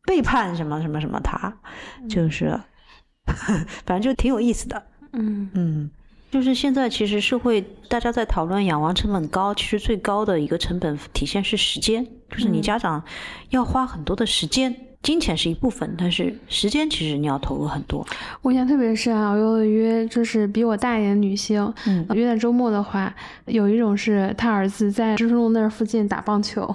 [0.05, 1.57] 背叛什么什么什么他，
[2.09, 2.59] 就是
[3.87, 4.87] 反正就挺有意思的。
[5.13, 5.91] 嗯嗯，
[6.37, 12.63] 就是现在其实社会大家在讨论养娃成本高，其实最高的一个成本体现是时间，就是你嗯。
[12.63, 13.03] 家长
[13.49, 18.05] 要花很多的时间金钱是一部分，但是时间其实你要投入很多。
[18.43, 22.05] 我印象特别深啊，我有约就是比我大一点的女性，嗯。
[22.13, 23.15] 约在周末的话，
[23.45, 26.75] 有一种是她儿子在知春路那儿附近打棒球，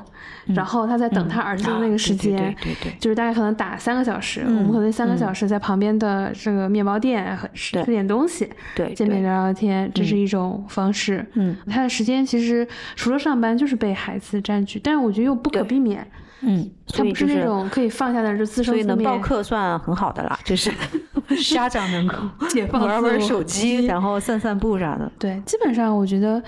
[0.56, 2.98] 然后她在等她儿子的那个时间，嗯啊对对对对对。
[3.02, 11.26] 就是大概可能打三个小时，嗯我们可能三个小时在旁边的这个面包店吃点东西，对见面聊聊天，这是一种方式。
[11.34, 11.54] 嗯。
[11.68, 12.66] 她的时间其实
[12.96, 16.08] 除了上班就是被孩子占据，但是我觉得又不可避免，
[16.42, 18.96] 嗯，他不是那种可以放下的就自生所以自灭。
[18.96, 20.72] 能报课算很好的啦，就是
[21.54, 22.16] 家长能够
[22.50, 25.12] 解放玩玩手机，然后散散步啥的。
[25.20, 26.42] 对，基本上我觉得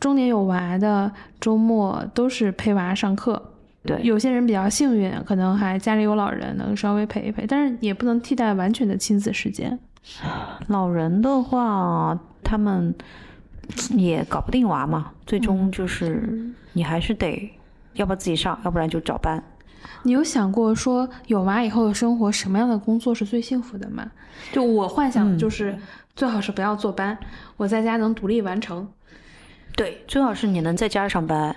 [0.00, 3.52] 中年有娃的周末都是陪娃上课。
[3.84, 9.78] 对有些人比较幸运，可能还家里有老人，能稍微陪一陪，但是也不能替代完全的亲子时间。
[10.66, 12.92] 老人的话，他们
[13.90, 17.48] 也搞不定娃嘛，最嗯终就是你还是得，
[17.96, 19.42] 要不自己上，要不然就找班。
[20.02, 24.10] 你有想过说有娃以后的生活，什么样的工作是最幸福的吗？
[24.52, 25.76] 就我幻想的就是
[26.14, 27.18] 最好是不要坐班，
[27.56, 28.88] 我在家能独立完成。
[29.74, 31.54] 对，最好是你能在家上班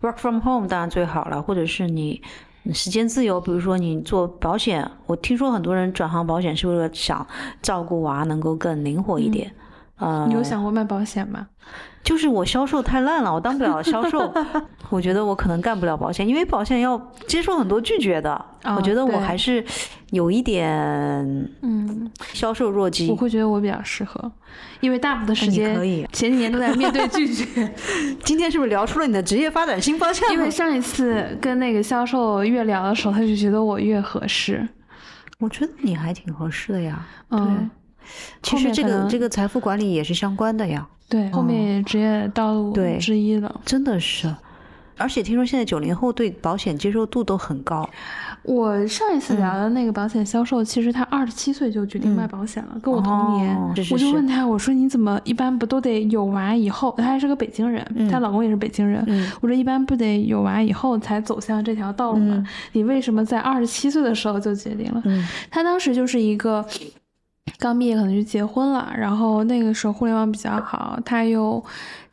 [0.00, 2.20] ，work from home 当然最好了，或者是你
[2.64, 7.26] 你时间自由，比如说你做保险，我听说很多人转行保险是为了想
[7.60, 9.50] 照顾娃能够更灵活一点。
[9.96, 11.46] 呃，你有想过卖保险吗？
[12.02, 14.32] 就是我销售太烂了，我当不了销售，
[14.90, 18.32] 我觉得我可能干不了保险，因为保险要接受很多拒绝的。
[18.64, 19.64] 哦我觉得我还是
[20.10, 20.70] 有一点
[21.62, 23.16] 嗯，销售弱鸡我。
[23.16, 24.30] 会觉得我比较适合，
[24.80, 27.74] 因为大部分时间可以前几年都在面对拒绝。
[28.22, 30.32] 今天是不是聊出了你的职业发展新方向？
[30.32, 34.68] 因为上一次跟那个销售越聊的时候，他就觉得我越合适。
[35.38, 37.04] 我觉得你还挺合适的呀。
[37.30, 37.68] 嗯，
[38.44, 43.60] 其实这个这个财富管理也是相关的呀，对，后面也职业道路对之一了。
[43.64, 44.34] 真的是。
[44.98, 47.88] 而且听说现在九零后对保险接受度都很高，
[48.42, 53.56] 我上一次聊的那个保险销售，其实他二十七岁就决定卖保险了，跟我同年。
[53.90, 56.94] 我就问他，我说你怎么一般不都得有娃以后？
[56.98, 59.02] 他还是个北京人，她老公也是北京人。
[59.08, 62.46] 嗯我说一般不得有娃以后才走向这条道路吗？
[62.72, 65.02] 你为什么在二十七岁的时候就决定了？
[65.06, 66.64] 嗯他当时就是一个
[67.62, 71.64] 刚毕业，可能就结婚了，然后那个时候互联网比较好，他又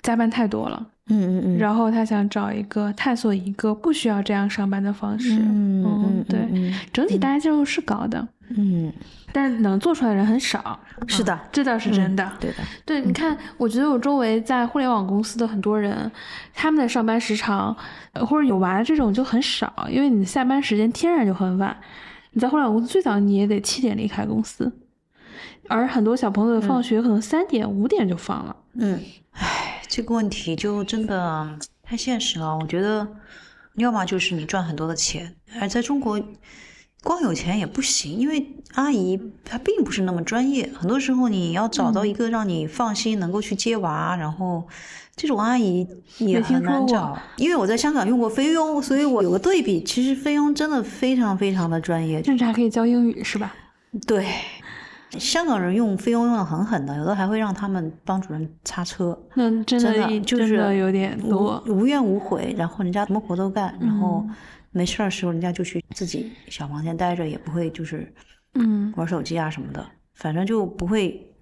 [0.04, 5.40] 加班太多了，嗯嗯嗯，然后他想找一个探索一个不需要这样上班的方式。
[5.40, 8.94] 嗯嗯对，嗯整体大家接受是高的，嗯，
[9.34, 10.80] 但是能做出来的人很少。
[11.08, 12.32] 是的啊这倒是真的。
[12.40, 16.12] 对的，对，你看，我觉得我周围在互联网公司的很多人，
[16.54, 17.76] 他们的上班时长
[18.14, 21.76] 呃或者有娃的这种就很少，因为你的下班时间天然就很晚。
[22.34, 24.72] 你在互联网公司最早你也得七点离开公司，
[25.70, 28.56] 而很多小朋友的放学可能三点、五点就放了。
[28.74, 29.00] 嗯，
[29.32, 32.58] 唉，这个问题就真的太现实了。
[32.58, 33.08] 我觉得，
[33.76, 36.20] 要么就是你赚很多的钱，而在中国，
[37.04, 44.68] 光有钱也不行，因为阿姨她并不是那么专业，很多时候你要找到一个让你放心能够去接娃，然后
[45.16, 47.18] 这种阿姨也很难找。
[47.38, 53.56] 因为我在香港用过菲佣，所以我有个对比，其实菲佣真的非常非常的专业，甚至还可以教英语，是吧？
[54.06, 54.28] 对，
[55.18, 61.64] 香港人用菲佣用的很狠的，有的还会让他们帮主任擦车，那真的就是有点多。
[61.68, 64.36] 无无怨无悔，然后人家什么活都干，然后嗯
[64.72, 68.14] 没事儿的时候人家就去自己小房间待着，也不会就是
[68.54, 71.34] 嗯玩手机啊什么的，反正就不会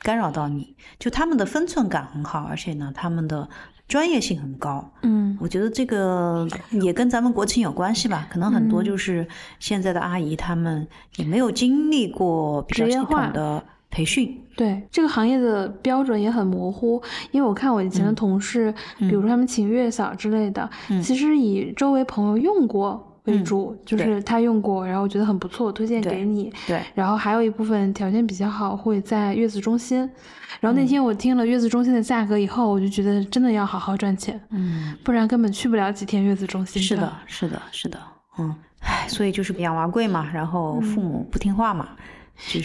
[0.00, 0.74] 干扰到你。
[0.98, 3.48] 就他们的分寸感很好，而且呢，他们的
[3.92, 4.90] 专业性很高。
[5.02, 5.36] 嗯。
[5.38, 8.68] 我觉得这个也跟咱们国情有关系吧，可能很嗯。
[8.70, 9.26] 多就是
[9.58, 13.24] 现在的阿姨她们也没有经历过比较系职业化。
[13.24, 14.38] 统的培训。
[14.56, 20.68] 对这个行业的标准也很模糊，因为我看我以前的同事，比如说他们请月嫂之类的，
[21.02, 26.52] 其实以周围朋友用过为主，就是他用过，然后我觉得很不错，我推荐给你。
[26.66, 29.98] 对，然后还有一部分条件比较好，会在月子中心。
[30.60, 36.80] 然后那天我听了月子中心的价格以后，我就觉得真的要好好赚钱，嗯，不然根本去不了几天月子中心。
[36.82, 37.98] 是的，是的，是的，
[38.38, 41.98] 嗯，唉，所以就是养娃贵嘛，然后父母不听话嘛，嗯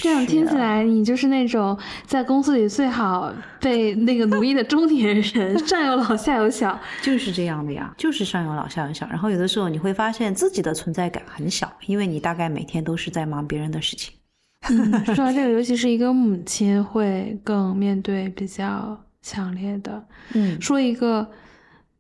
[0.02, 6.80] 这样听起来，你就是那种在公司里最好被那个奴役的中年人，上有老下有小。
[7.02, 14.14] 就是这样的呀，就是上有老下有小，然后有的时候你会发现自己的存在感很小，因为你大概每天都是在忙别人的事情。
[14.70, 20.04] 嗯，说到这个，尤其是一个母亲，会更面对比较强烈的。
[20.34, 21.30] 嗯说一个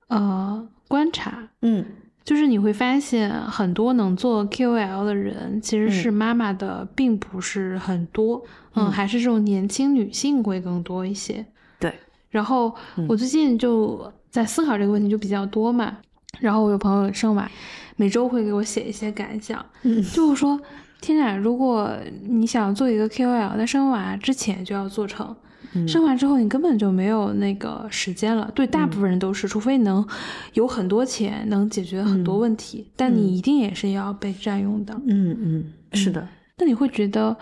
[0.07, 1.85] 呃观察，嗯
[2.27, 8.43] 就是你会发现很多能做 KOL 的人，其实是妈妈的，并不是很多，
[8.75, 11.45] 嗯，还是这种年轻女性会更多一些。
[11.79, 11.93] 对，
[12.29, 12.75] 然后
[13.07, 15.99] 我最近就在思考这个问题，就比较多嘛。
[16.41, 17.49] 然后我有朋友生娃，
[17.95, 20.59] 每周会给我写一些感想，嗯就是说，
[20.99, 21.97] 天呐，如果
[22.27, 25.33] 你想做一个 KOL，在生娃之前就要做成，
[25.73, 28.49] 嗯生完之后你根本就没有那个时间了。
[28.55, 30.07] 对大部分人都是，除非能
[30.53, 34.93] 有很多钱，能解决很多问题，但你一定也是要被占用的。
[35.05, 37.35] 嗯嗯，是的，那你会觉得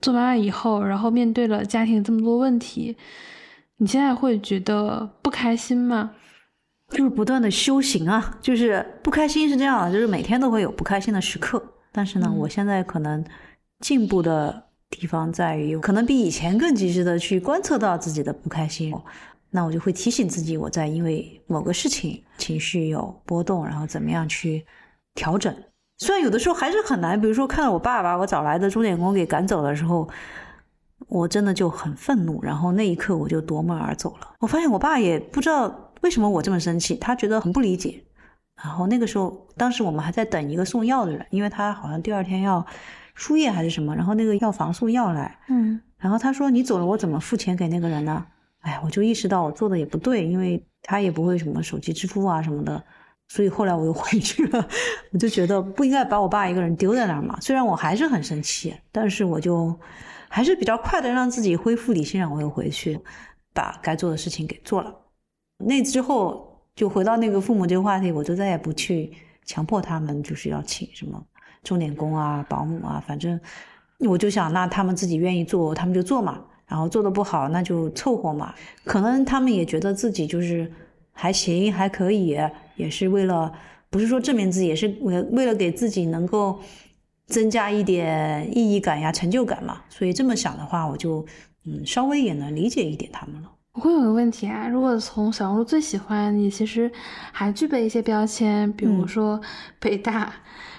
[0.00, 2.96] 做妈妈以后，然后面对了家庭这么多问题，
[3.78, 6.12] 你现在会觉得不开心吗？
[6.90, 11.62] 就是不断的修行啊，就是不开心是这样的，就是每天都会有不开心的时刻。
[11.90, 13.24] 但是呢，嗯我现在可能
[13.80, 18.94] 进步的地方在于，可能比以前更及时的去观测到自己的不开心。
[19.50, 24.66] 那我就会提醒自己，我在因为某个事情情绪有波动，然后怎么样去
[25.14, 25.54] 调整。
[25.98, 30.06] 虽然有的时候还是很难，比如说看到我爸把我找来的钟点工给赶走的时候，
[31.08, 34.34] 我真的就很愤怒，然后那一刻我就夺门而走了。
[34.40, 38.02] 我发现我爸也不知道为什么我这么生气，他觉得很不理解。
[38.62, 42.66] 然后那个时候，当时我们还在等一个送药的人，因为他好像第二天要
[43.16, 48.24] 输液还是什么，然后那个药房送药来，嗯然后他说你走了，我怎么付钱给那个人呢？
[48.60, 52.84] 哎，我就意识到我做的也不对，因为他也不会什么手机支付啊什么的，
[53.28, 54.68] 所以后来我又回去了。
[55.12, 57.38] 我就觉得不应该把我爸一个人丢在那儿嘛。
[57.40, 59.74] 虽然我还是很生气，但是我就
[60.28, 63.00] 还是比较快的让自己恢复理性，然后我又回去
[63.54, 64.94] 把该做的事情给做了。
[65.58, 69.10] 那之后就回到那个父母这个话题，我就再也不去
[69.46, 71.24] 强迫他们，就是要请什么
[71.66, 73.38] 钟点工啊、保姆啊，反正
[73.98, 76.40] 我就想，那他们自己愿意做，他们就做嘛。
[76.68, 78.54] 然后做的不好，那就凑合嘛。
[78.84, 80.70] 可能他们也觉得自己就是
[81.12, 82.36] 还行，还可以，
[82.76, 83.52] 也是为了
[83.88, 86.58] 不是说证明自己，也是为为了给自己能够
[87.26, 89.82] 增加一点意义感呀、成就感嘛。
[89.88, 91.24] 所以这么想的话，我就
[91.66, 93.52] 嗯稍微也能理解一点他们了。
[93.74, 96.90] 我会有个问题啊，如果从小红书最喜欢你，其实
[97.30, 99.40] 还具备一些标签，比如嗯说
[99.78, 100.32] 北大，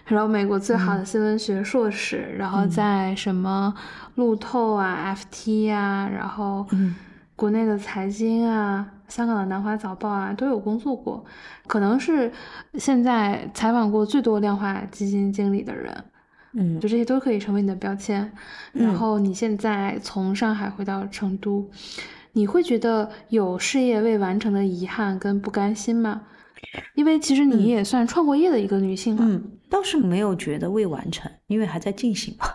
[0.07, 3.73] 然后美国最好的新闻学硕士，然后在什么
[4.15, 6.95] 路透啊、FT 啊，然后嗯
[7.35, 11.23] 国内的财经啊、香港的南华早报啊都有工作过，
[11.67, 12.31] 可能是
[12.75, 16.03] 现在采访过最多量化基金经理的人。
[16.53, 18.31] 嗯就这些都可以成为你的标签。
[18.71, 21.69] 然嗯后你现在从上海回到成都，
[22.31, 26.21] 你会觉得有事业未完成的遗憾跟不甘心吗？
[26.95, 32.47] 因为其实你也算创过业的一个女性了，嗯，倒是没有觉得未完成，因为还在进行嘛。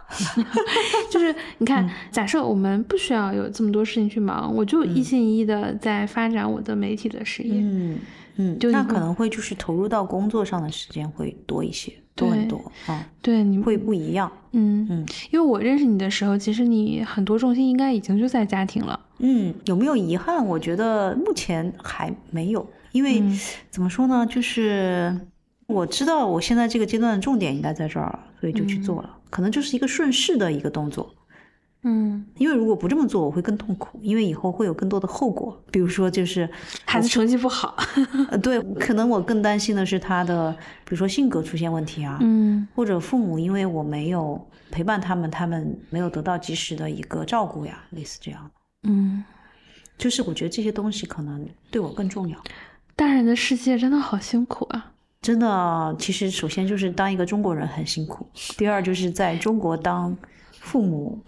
[1.11, 7.55] 就是你看，嗯假设我们不需要有这么多事情去忙，我就一心一意的在发展我的媒体的事业。
[7.57, 7.99] 嗯
[8.37, 14.33] 嗯，就那可能会就是投入到工作上的时间会多一些，多很多啊，对，你会不一样。
[14.53, 18.99] 嗯嗯因为我认识你的时候，其实你很多重心应该已经就在家庭了。
[19.19, 20.45] 嗯，有没有遗憾？
[20.47, 23.39] 我觉得目前还没有，因为、嗯
[23.71, 25.19] 怎么说呢，就是
[25.67, 31.15] 我知道我现在这个阶段的重点应该在这儿了，所以就去做了，可能就是一个顺势的一个动作。
[31.85, 36.49] 嗯，因为如果不这么做，我会更痛苦，因为以后会有更多的后果，比如说就是
[36.87, 37.77] 孩子成绩不好。
[38.31, 40.53] 呃，对，可能我更担心的是他的，
[40.85, 48.51] 比如说性格出现问题啊，嗯或者父母因为我没有陪伴他们，他们没有得到及时的一个照顾呀，类似这样。
[48.83, 49.25] 嗯。
[49.99, 52.37] 就是我觉得这些东西可能对我更重要。
[52.97, 54.93] 大人的世界真的好辛苦啊！
[55.21, 58.27] 真的，其实首先就是当一个中国人很辛苦，
[58.59, 60.17] 第二就是在中国当
[60.61, 61.19] 父母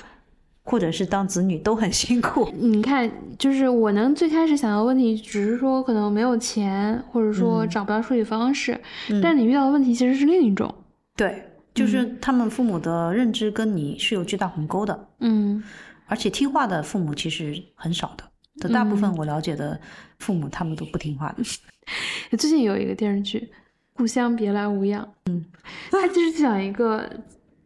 [0.64, 2.50] 或者是当子女都很辛苦。
[2.54, 10.74] 你看，就是我能最开始想到问题，只是说可能没有钱，或者说嗯找不到处理方式，嗯但你遇到的问题其实是另一种。
[11.16, 15.62] 对，就是他们父母的认知跟你是有巨大鸿沟的，嗯
[16.06, 18.24] 而且听话的父母其实很少的。
[18.60, 19.78] 的大部分我了解的
[20.18, 21.42] 父母，他们都不听话的。
[22.36, 23.38] 最近有一个电视剧
[23.92, 25.44] 《故乡别来无恙》，嗯，
[25.90, 27.08] 它就是讲一个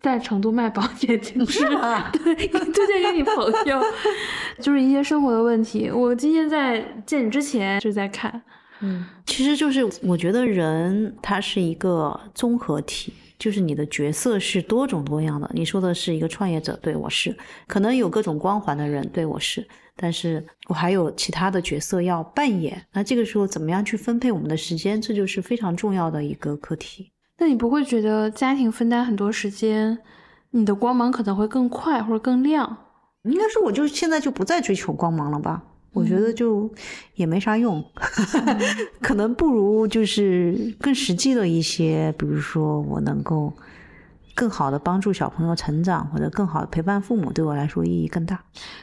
[0.00, 2.10] 在成都卖保 险经纪人，吗？
[2.10, 3.34] 对，推荐给你朋
[3.66, 3.80] 友，
[4.60, 5.90] 就是一些生活的问题。
[5.90, 8.42] 我今天在见你之前就在看，
[8.80, 15.48] 嗯，其实就是我觉得人他是一个综合体，就是你的角色是多种多样的。
[15.54, 17.36] 你说的是一个创业者，对我是，
[17.66, 19.66] 可能有各种光环的人，对我是，
[20.00, 22.80] 但是我还有其他的角色要扮演。
[22.92, 27.10] 那这个时候怎么样去分配我们的时间，这就是非常重要的一个课题。
[27.38, 29.98] 那你不会觉得家庭分担很多时间，
[30.50, 32.76] 你的光芒可能会更快或者更亮？
[33.24, 35.62] 应该说，我就现在就不再追求光芒了吧。
[35.92, 36.70] 我觉得就
[37.14, 37.84] 也没啥用，
[39.02, 43.52] 可能不如就是更实际的一些，比如说我能够
[44.38, 48.38] 更好的帮助小朋友成长，或者更好的陪伴父母，对我来说意义更大。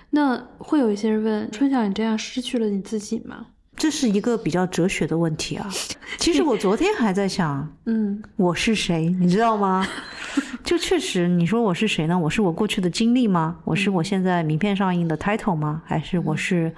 [0.09, 3.45] 那会有一些人问：春晓，你这样失去了你自己吗？
[3.77, 5.69] 这这是一个比较哲学的问题啊。
[6.19, 9.87] 其实我昨天还在想，嗯我是谁，你知道吗？
[10.65, 12.19] 就确实，你说我是谁呢？
[12.19, 13.57] 我是我过去的经历吗？
[13.63, 15.81] 我是我现在名片上印的 title 吗？
[15.85, 16.73] 还是我是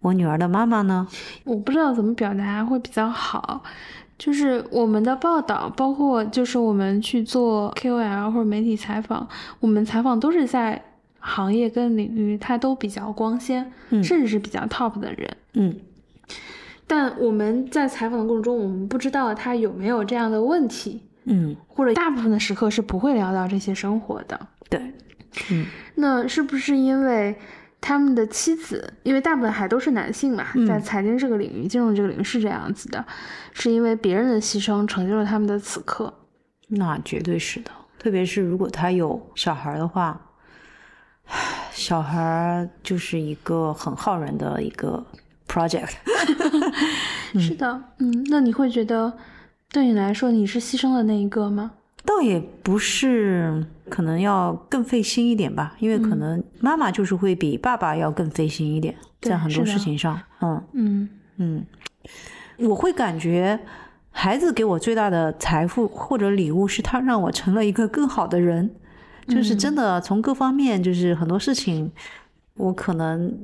[0.00, 1.06] 我女儿的妈妈呢？
[1.44, 3.62] 我不知道怎么表达会比较好。
[4.22, 10.80] 就是我们的报道，包括就是我们去做 KOL 或者媒体采访，我们采访都是在
[11.18, 15.36] 行业跟领域它都比较光鲜，嗯甚至是比较 top 的人。
[15.54, 15.74] 嗯
[16.86, 24.38] 但我们在采访的过程中，我们不知道他有没有这样的问题，嗯，或者大部分的时刻是不会聊到这些生活的。
[24.70, 24.80] 对，
[25.50, 25.66] 嗯
[25.96, 27.34] 那是不是因为
[27.82, 33.04] 他们的妻子，因为大部分还都是男性嘛，嗯在财经这个领域、金融这个领域是这样子的，
[33.52, 36.14] 是因为别人的牺牲成就了他们的此刻。
[36.68, 37.70] 那绝对是的。
[37.98, 40.20] 特别是如果他有小孩的话，
[41.72, 45.04] 小孩就是一个很耗人的一个
[45.48, 45.90] project。
[47.38, 49.12] 是的，嗯，那你会觉得，
[49.70, 51.72] 对你来说，你是牺牲的那一个吗？
[52.04, 60.62] 倒也不是，可能要更费心一点吧，因为可能妈妈就是会比爸爸要更费心一点，对在很多事情上，嗯。
[60.72, 61.08] 嗯。
[61.36, 61.64] 嗯，
[62.58, 63.58] 我会感觉
[64.10, 68.70] 孩子给我最大的财富或者礼物，是他让我成了一个更好的人，
[69.28, 71.90] 就是真的从各方面，就是很多事情，
[72.54, 73.34] 我可能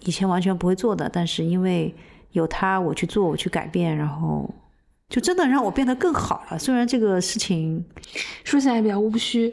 [0.00, 1.94] 以前完全不会做的，但是因为
[2.30, 4.48] 有他，我去做，我去改变，然后。
[5.12, 6.58] 就真的让我变得更好了。
[6.58, 7.84] 虽然这个事情
[8.44, 9.52] 说起来比较务虚，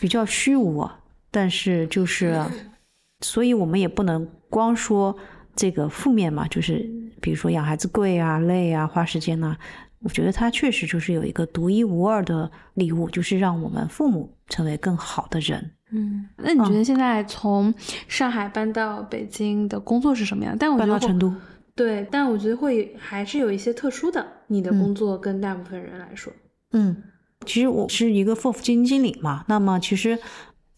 [0.00, 0.98] 比较虚无啊，
[1.30, 2.34] 但是就是，
[3.20, 5.14] 所以我们也不能光说
[5.54, 6.90] 这个负面嘛，就是
[7.20, 9.54] 比如说养孩子贵啊、累啊、花时间呐、
[10.00, 15.72] 我觉得它确实就是有一个独一无二的礼物，就是让我们父母成为更好的人。
[15.92, 17.72] 嗯，那你觉得现在从
[18.08, 20.56] 上海搬到北京的工作是什么样？
[20.58, 21.34] 但我觉得会搬到成都，
[21.76, 24.78] 对，但我觉得会还是有一些特殊的，你的嗯。
[24.80, 26.32] 工作跟大部分人来说，
[26.72, 27.02] 嗯，
[27.44, 30.18] 其实我是一个 FOF 基金经理嘛，那么其实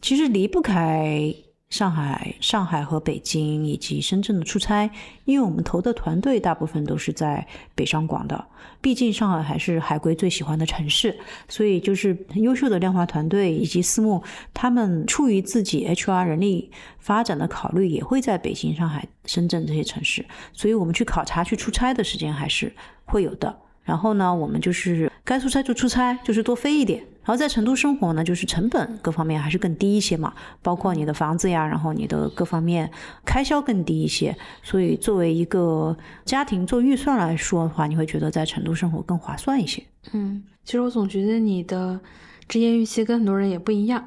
[0.01, 1.32] 其实离不开
[1.71, 4.91] 上海、上海和北京以及深圳的出差，
[5.27, 8.43] 因为我们投的团队大部分都是在北上广的，
[8.81, 14.23] 毕竟上海还是海归最喜欢的城市，所以就是优秀的量化团队以及私募，
[14.55, 23.68] 他们出于自己 HR 人力发展的考虑，也会在北京、上海、深圳这些城市，所以我们去考察、去出差的时间还是会有的。
[23.89, 27.01] 然后呢，我们就是该出差就出差，就是多飞一点。
[27.24, 32.91] 然后在成都生活呢，就是成本各方面还是更低一些嘛，包括你的房子呀，然后你的各方面
[33.24, 34.36] 开销更低一些。
[34.62, 39.82] 所以作为一个家庭做预算来说的话，你会觉得在成都生活更划算一些。
[40.12, 41.99] 嗯，其实我总觉得你的
[42.47, 44.05] 职业预期跟很多人也不一样，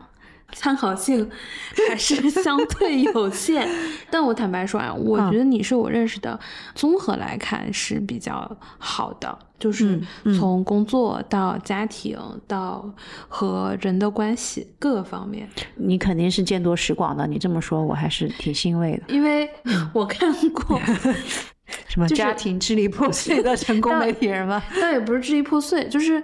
[0.53, 1.29] 参考性
[1.89, 3.67] 还是相对有限。
[4.09, 6.39] 但我坦白说啊，我觉得你是我认识的，
[6.75, 10.01] 综合来看是比较好的，就是
[10.37, 12.93] 从工作到家庭到
[13.27, 15.47] 和人的关系各个方面。
[15.75, 19.03] 你肯定是见多识广的，你这么说，我还是挺欣慰的。
[19.13, 19.49] 因为
[19.93, 20.79] 我看过，
[21.87, 24.61] 什么家庭支离破碎的成功媒体人吗？
[24.81, 26.21] 倒也不是支离破碎，就是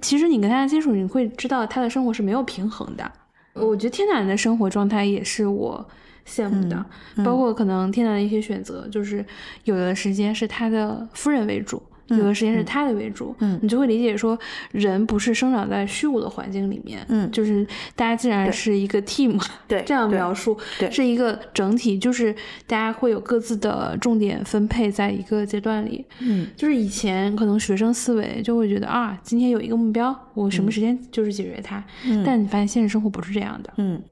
[0.00, 3.10] 其实你跟他接触，你会知道他的生活是没有平衡的。
[3.56, 5.86] 我觉得天南的生活状态也是我
[6.26, 6.84] 羡慕的，
[7.24, 9.24] 包括可能天南的一些选择，就是
[9.64, 11.82] 有的时间是他的夫人为主。
[12.08, 14.38] 有的时间是他的为主，嗯你就会理解说，
[14.72, 22.32] 人不是生长在虚无的环境里面，嗯就是大家既然是一个 team，对这样描述，对是一个整体，就是
[22.66, 31.82] 大家会有各自的重点分配在一个阶段里，嗯就是以前可能学生思维就会觉得啊，今天有一个目标，我什么时间就是解决它。
[32.04, 34.02] 嗯但你发现现实生活不是这样的，嗯，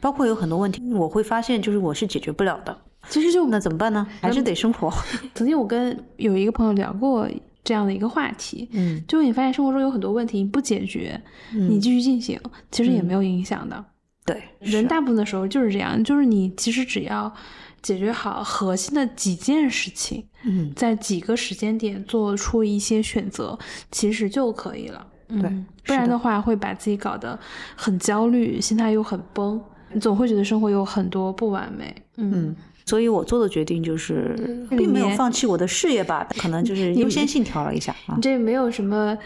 [0.00, 2.76] 包括有很多问题，我会发现就是我是解决不了的。
[3.08, 4.06] 其实就那怎么办呢？
[4.20, 4.92] 还是得生活。
[5.34, 7.28] 曾经我跟有一个朋友聊过
[7.64, 11.20] 这样的一个话题，嗯就你发现生活中有很多问题你不解决，
[11.52, 12.40] 你继续进行，
[12.70, 13.84] 其实也没有影响的。
[14.24, 17.32] 对，人大部分的时候就是这样，就是你其实只要
[17.80, 23.58] 解决好核心的几件事情，嗯在几个时间点做出一些选择，
[23.90, 25.06] 其实就可以了。
[25.30, 25.50] 嗯、对
[25.84, 27.38] 不然的的话会把自己搞得
[27.76, 29.60] 很焦虑，心态又很崩，
[29.92, 31.94] 你总会觉得生活有很多不完美。
[32.16, 32.56] 嗯，嗯，
[32.88, 34.34] 所以我做的决定就是，
[34.70, 38.22] 并没有放弃我的事业吧，可能就是优先性调了一下啊你。
[38.22, 39.16] 这没有什么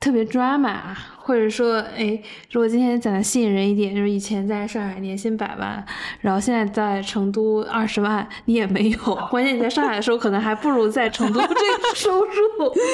[0.00, 0.78] 特别 drama，
[1.18, 2.18] 或者说，哎，
[2.50, 5.84] 如果今天讲的吸引人一点，就是以前在上海年薪百万，
[6.22, 8.98] 然后现在在成都二十万，你也没有。
[9.30, 12.30] 关键你在上海的时候，可能还不如在成都这个收入。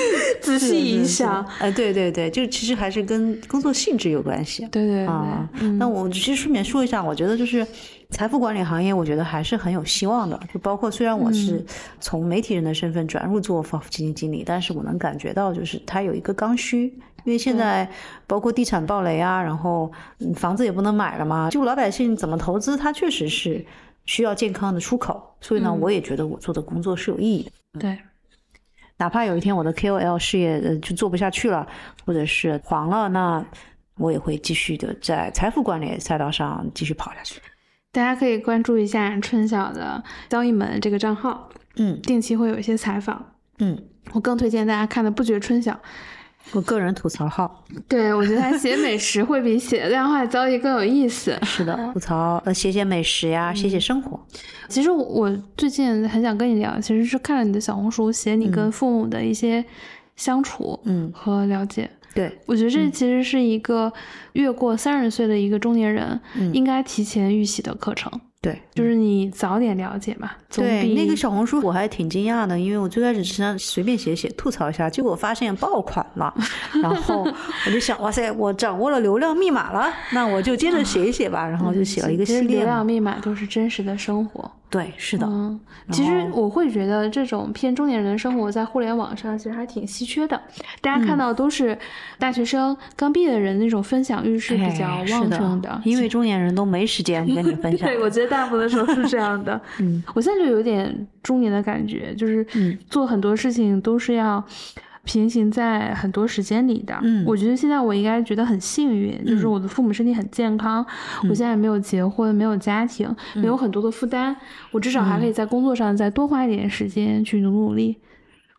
[0.42, 4.66] 仔细一想，哎，对对对，就其实还是跟工作性质有关系。
[4.72, 7.64] 对对对，啊，嗯那我其实顺便说一下，我觉得就是
[8.16, 10.40] 财富管理行业，我觉得还是很有希望的。
[10.50, 11.62] 就包括虽然我是
[12.00, 16.84] 从媒体人的身份转入做基金经理，但是我能感觉到，就是它有一个刚需。
[17.24, 17.86] 因为现在
[18.26, 19.92] 包括地产暴雷啊，然后
[20.34, 23.62] 房子也不能买了嘛，就老百姓怎么投资，它确实是
[24.06, 25.36] 需要健康的出口。
[25.42, 27.50] 所以呢，我也觉得我做的工作是有意义的。
[27.80, 27.98] 对，
[28.96, 31.66] 哪怕有一天我的 KOL 事业呃就做不下去了，
[32.06, 33.44] 或者是黄了，那
[33.98, 37.38] 我也会继续的在财富管理赛道上继续跑下去。
[37.96, 43.24] 大家可以关注一下春晓的交易门这个账号，嗯，定期会有一些采访，
[43.58, 43.82] 嗯，
[44.12, 45.80] 我更推荐大家看的不觉春晓，
[46.52, 51.34] 我个人吐槽号，对我觉得他写美食会比写量化交易更有意思。
[51.42, 54.20] 是的，吐槽呃写写美食呀，写写生活。
[54.68, 59.64] 其实我最近很想跟你聊，其实是看了你的小红书，写你跟父母的一些
[60.16, 61.90] 相处，嗯和了解。
[62.16, 63.92] 对，我觉得这其实是一个
[64.32, 66.18] 越过三十岁的一个中年人
[66.52, 68.10] 应该提前预习的课程。
[68.46, 70.30] 对，就是你早点了解嘛。
[70.54, 76.32] 对，那个小红书我还挺惊讶的，因为我最开始是想随便写写吐槽一下，结果发现爆款了，
[76.82, 77.26] 然后
[77.66, 82.58] 我就想，哇塞，我掌握了流量密码了，那我就接着写一写吧， 然后就写了一个系列。
[82.58, 84.50] 流量密码都是真实的生活。
[84.68, 85.24] 对，是的。
[85.26, 85.58] 嗯，
[85.92, 90.40] 其实我会觉得这种偏中年人的生活在互联网上其实还挺稀缺的。
[90.80, 91.78] 大家看到都是
[92.18, 97.86] 大学生刚毕业的人那种分享欲是比较旺盛的，因为中年人都没时间跟你分享。
[97.88, 99.60] 对，我觉得大部分时候是这样的。
[99.80, 102.46] 嗯，我现在就有点中年的感觉，就是
[102.90, 104.44] 做很多事情都是要。
[105.08, 110.84] 平行在很多时间里的，嗯，我觉得现在我应该觉得很幸运，就是我的父母身体很健康，
[111.28, 114.34] 我现在没有结婚，没有家庭，没有很多的负担，
[114.72, 117.96] 我至少还可以在工作上再多花一点时间去努努力。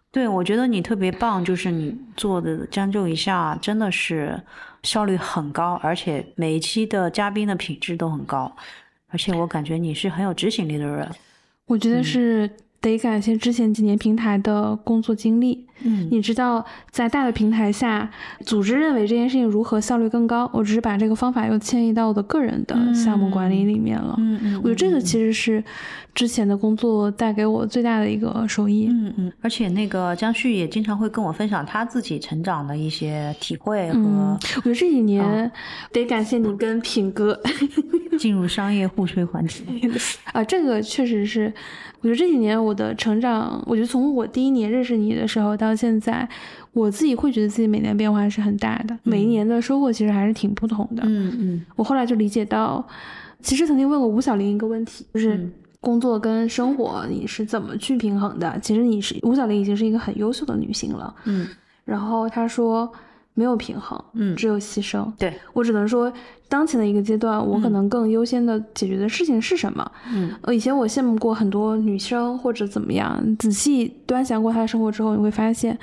[0.09, 4.41] 对，我觉得你特别棒，就是你做的将就一下，真的是
[4.83, 8.55] 效率很高，而且每一期的嘉宾的品质都很高，
[9.09, 11.09] 而且我感觉你是很有执行力的人。
[11.65, 12.49] 我觉得是。
[12.79, 15.65] 得感谢之前几年平台的工作经历。
[15.81, 18.09] 嗯，你知道在大的平台下，
[18.41, 24.15] 组织认为这件事情如何效率更高，我只是把这个方法又迁移到我的个人的项目管理里面了。
[24.19, 25.61] 嗯嗯，我觉得这个其实是
[26.13, 28.87] 之前的工作带给我最大的一个收益。
[28.91, 34.39] 嗯嗯，而且那个江旭也经常会跟我分享他自己成长的一些体会和。
[34.57, 35.51] 我觉得这几年
[35.91, 37.39] 得感谢你跟品哥
[38.19, 39.63] 进入商业互吹环节
[40.33, 41.53] 啊，这个确实是。
[41.99, 46.29] 我觉得这几年我的成长，我觉得从我第一年认识你的时候到现在，
[46.71, 51.01] 我自己会觉得自己每年变化是很大的，每一年的收获其实还是挺不同的。
[51.07, 51.65] 嗯嗯。
[51.75, 52.87] 我后来就理解到，
[53.41, 55.49] 其实曾经问过吴晓玲一个问题，就是
[55.79, 58.59] 工作跟生活你是怎么去平衡的？
[58.59, 61.13] 其实你是吴晓玲已经是一个很优秀的女性了。
[61.25, 61.47] 嗯。
[61.83, 62.89] 然后她说
[63.37, 65.09] 没有平衡，嗯，只有牺牲。
[65.19, 66.11] 对我只能说。
[66.49, 69.91] 当前的一个阶段，我可能更优先的解决的事情是什么？
[70.13, 75.77] 嗯，呃，以前我羡慕过很多女生或者怎么样，仔细端详过她的生活之后，你会发现，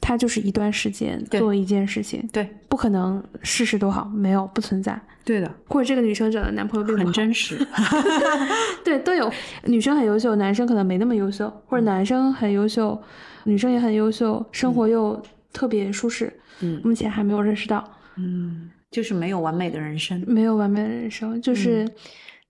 [0.00, 5.48] 她就是一段时间做一件事情，对，不可能事事都好，没有不存在，对的。
[5.68, 7.56] 或者这个女生找的男朋友并不很真实
[8.84, 9.32] 对，都有。
[9.66, 13.00] 女生很优秀，男生可能没那么优秀，或者男生很优秀，
[13.44, 16.37] 女生也很优秀，生活又特别舒适。
[16.60, 17.82] 嗯，目前还没有认识到。
[18.16, 18.70] 嗯。
[18.90, 21.86] 就是没有完美的人生，没有完美的人生，就是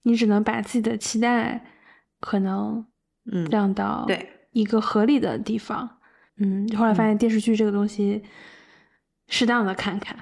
[0.04, 1.60] 你只能把自己的期待
[2.20, 2.86] 可能
[3.32, 5.98] 嗯降到对一个合理的地方。
[6.36, 8.22] 嗯，后来发现电视剧这个东西，
[9.26, 10.16] 适当的看看，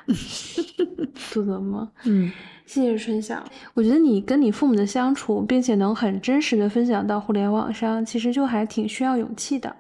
[1.35, 1.93] 不怎么。
[2.05, 2.33] 嗯，
[2.65, 3.45] 谢谢春晓。
[3.75, 9.77] 我觉得你跟你父母的相处，并且能很真实的分享到互联网上，其实就还挺需要勇气的。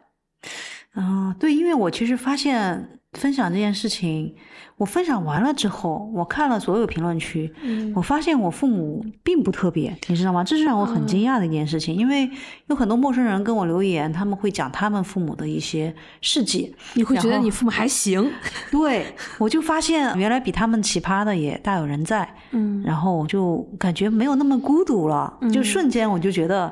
[0.92, 4.34] 啊，对，因为我其实发现分享这件事情。
[4.78, 7.50] 我分享完了之后，我看了所有评论区，
[7.94, 10.44] 我发现我父母并不特别，你知道吗？
[10.44, 12.30] 这是让我很惊讶的一件事情，因为
[12.66, 18.30] 有很多陌生人跟我留言，他们会讲他们父母的一些事迹，你会觉得你父母还行？
[18.70, 19.06] 对，
[19.38, 26.70] 我就发现原来比他们奇葩的也大有人在，嗯，然后我就感觉没有那么孤独了，就瞬间我就觉得。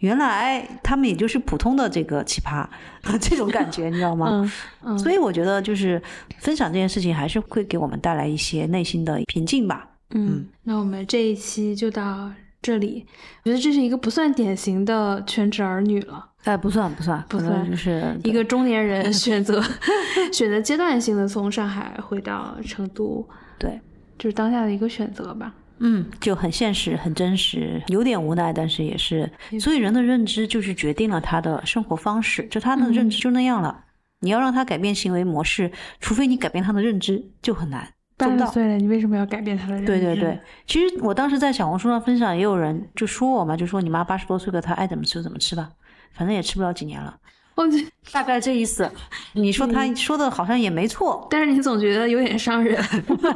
[0.00, 2.66] 原来他们也就是普通的这个奇葩，
[3.20, 4.28] 这种感觉你知道吗？
[4.30, 4.52] 嗯
[4.84, 6.00] 嗯，所以我觉得就是
[6.38, 9.88] 分享这件事情还是会给我们带来一些内心的平静吧。
[10.10, 12.30] 嗯，那我们这一期就到
[12.60, 13.06] 这里。
[13.44, 16.26] 我觉得这是一个不算典型的全职儿女了。
[16.44, 19.62] 哎，不算不算不算，就是一个中年人 选择
[20.32, 23.28] 选择阶段性的从上海回到成都，
[23.58, 23.78] 对，
[24.18, 25.52] 就是当下的一个选择吧。
[25.80, 33.84] 嗯，就很现实，很真实，有点无奈，但是也是，所以人的认知就是决定了他的生活方式，就他的认知就那样了。
[34.20, 37.88] 你要让他改变行为模式，除非你改变他的认知，就很难。
[38.18, 38.44] 做不到。
[38.44, 45.70] 八十岁了，你为什么要改变他的认知对对对，，其实我当时在小红书上分享，也有人就说我嘛，就说你妈八十多岁了，她爱怎么吃怎么吃吧，
[46.12, 47.16] 反正也吃不了几年了，
[47.60, 48.90] 我觉，大概这意思。
[49.34, 52.82] 你说他说的好像也没错，但是你总觉得有点伤人。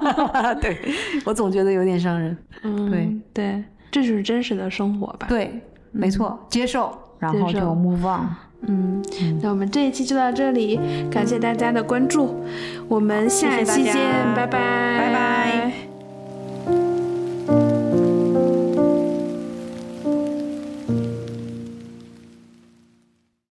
[0.61, 0.79] 对
[1.25, 2.37] 我总觉得有点伤人。
[2.63, 5.27] 嗯，对对，这就是真实的生活吧。
[5.29, 5.61] 对，
[5.93, 8.29] 没错，接受，然后就 move on。
[8.67, 9.03] 嗯，
[9.43, 12.43] 那我们这一期就到这里，感谢大家的关注，
[12.89, 13.95] 我们下谢谢大家期见，
[14.35, 15.94] 拜拜，拜拜。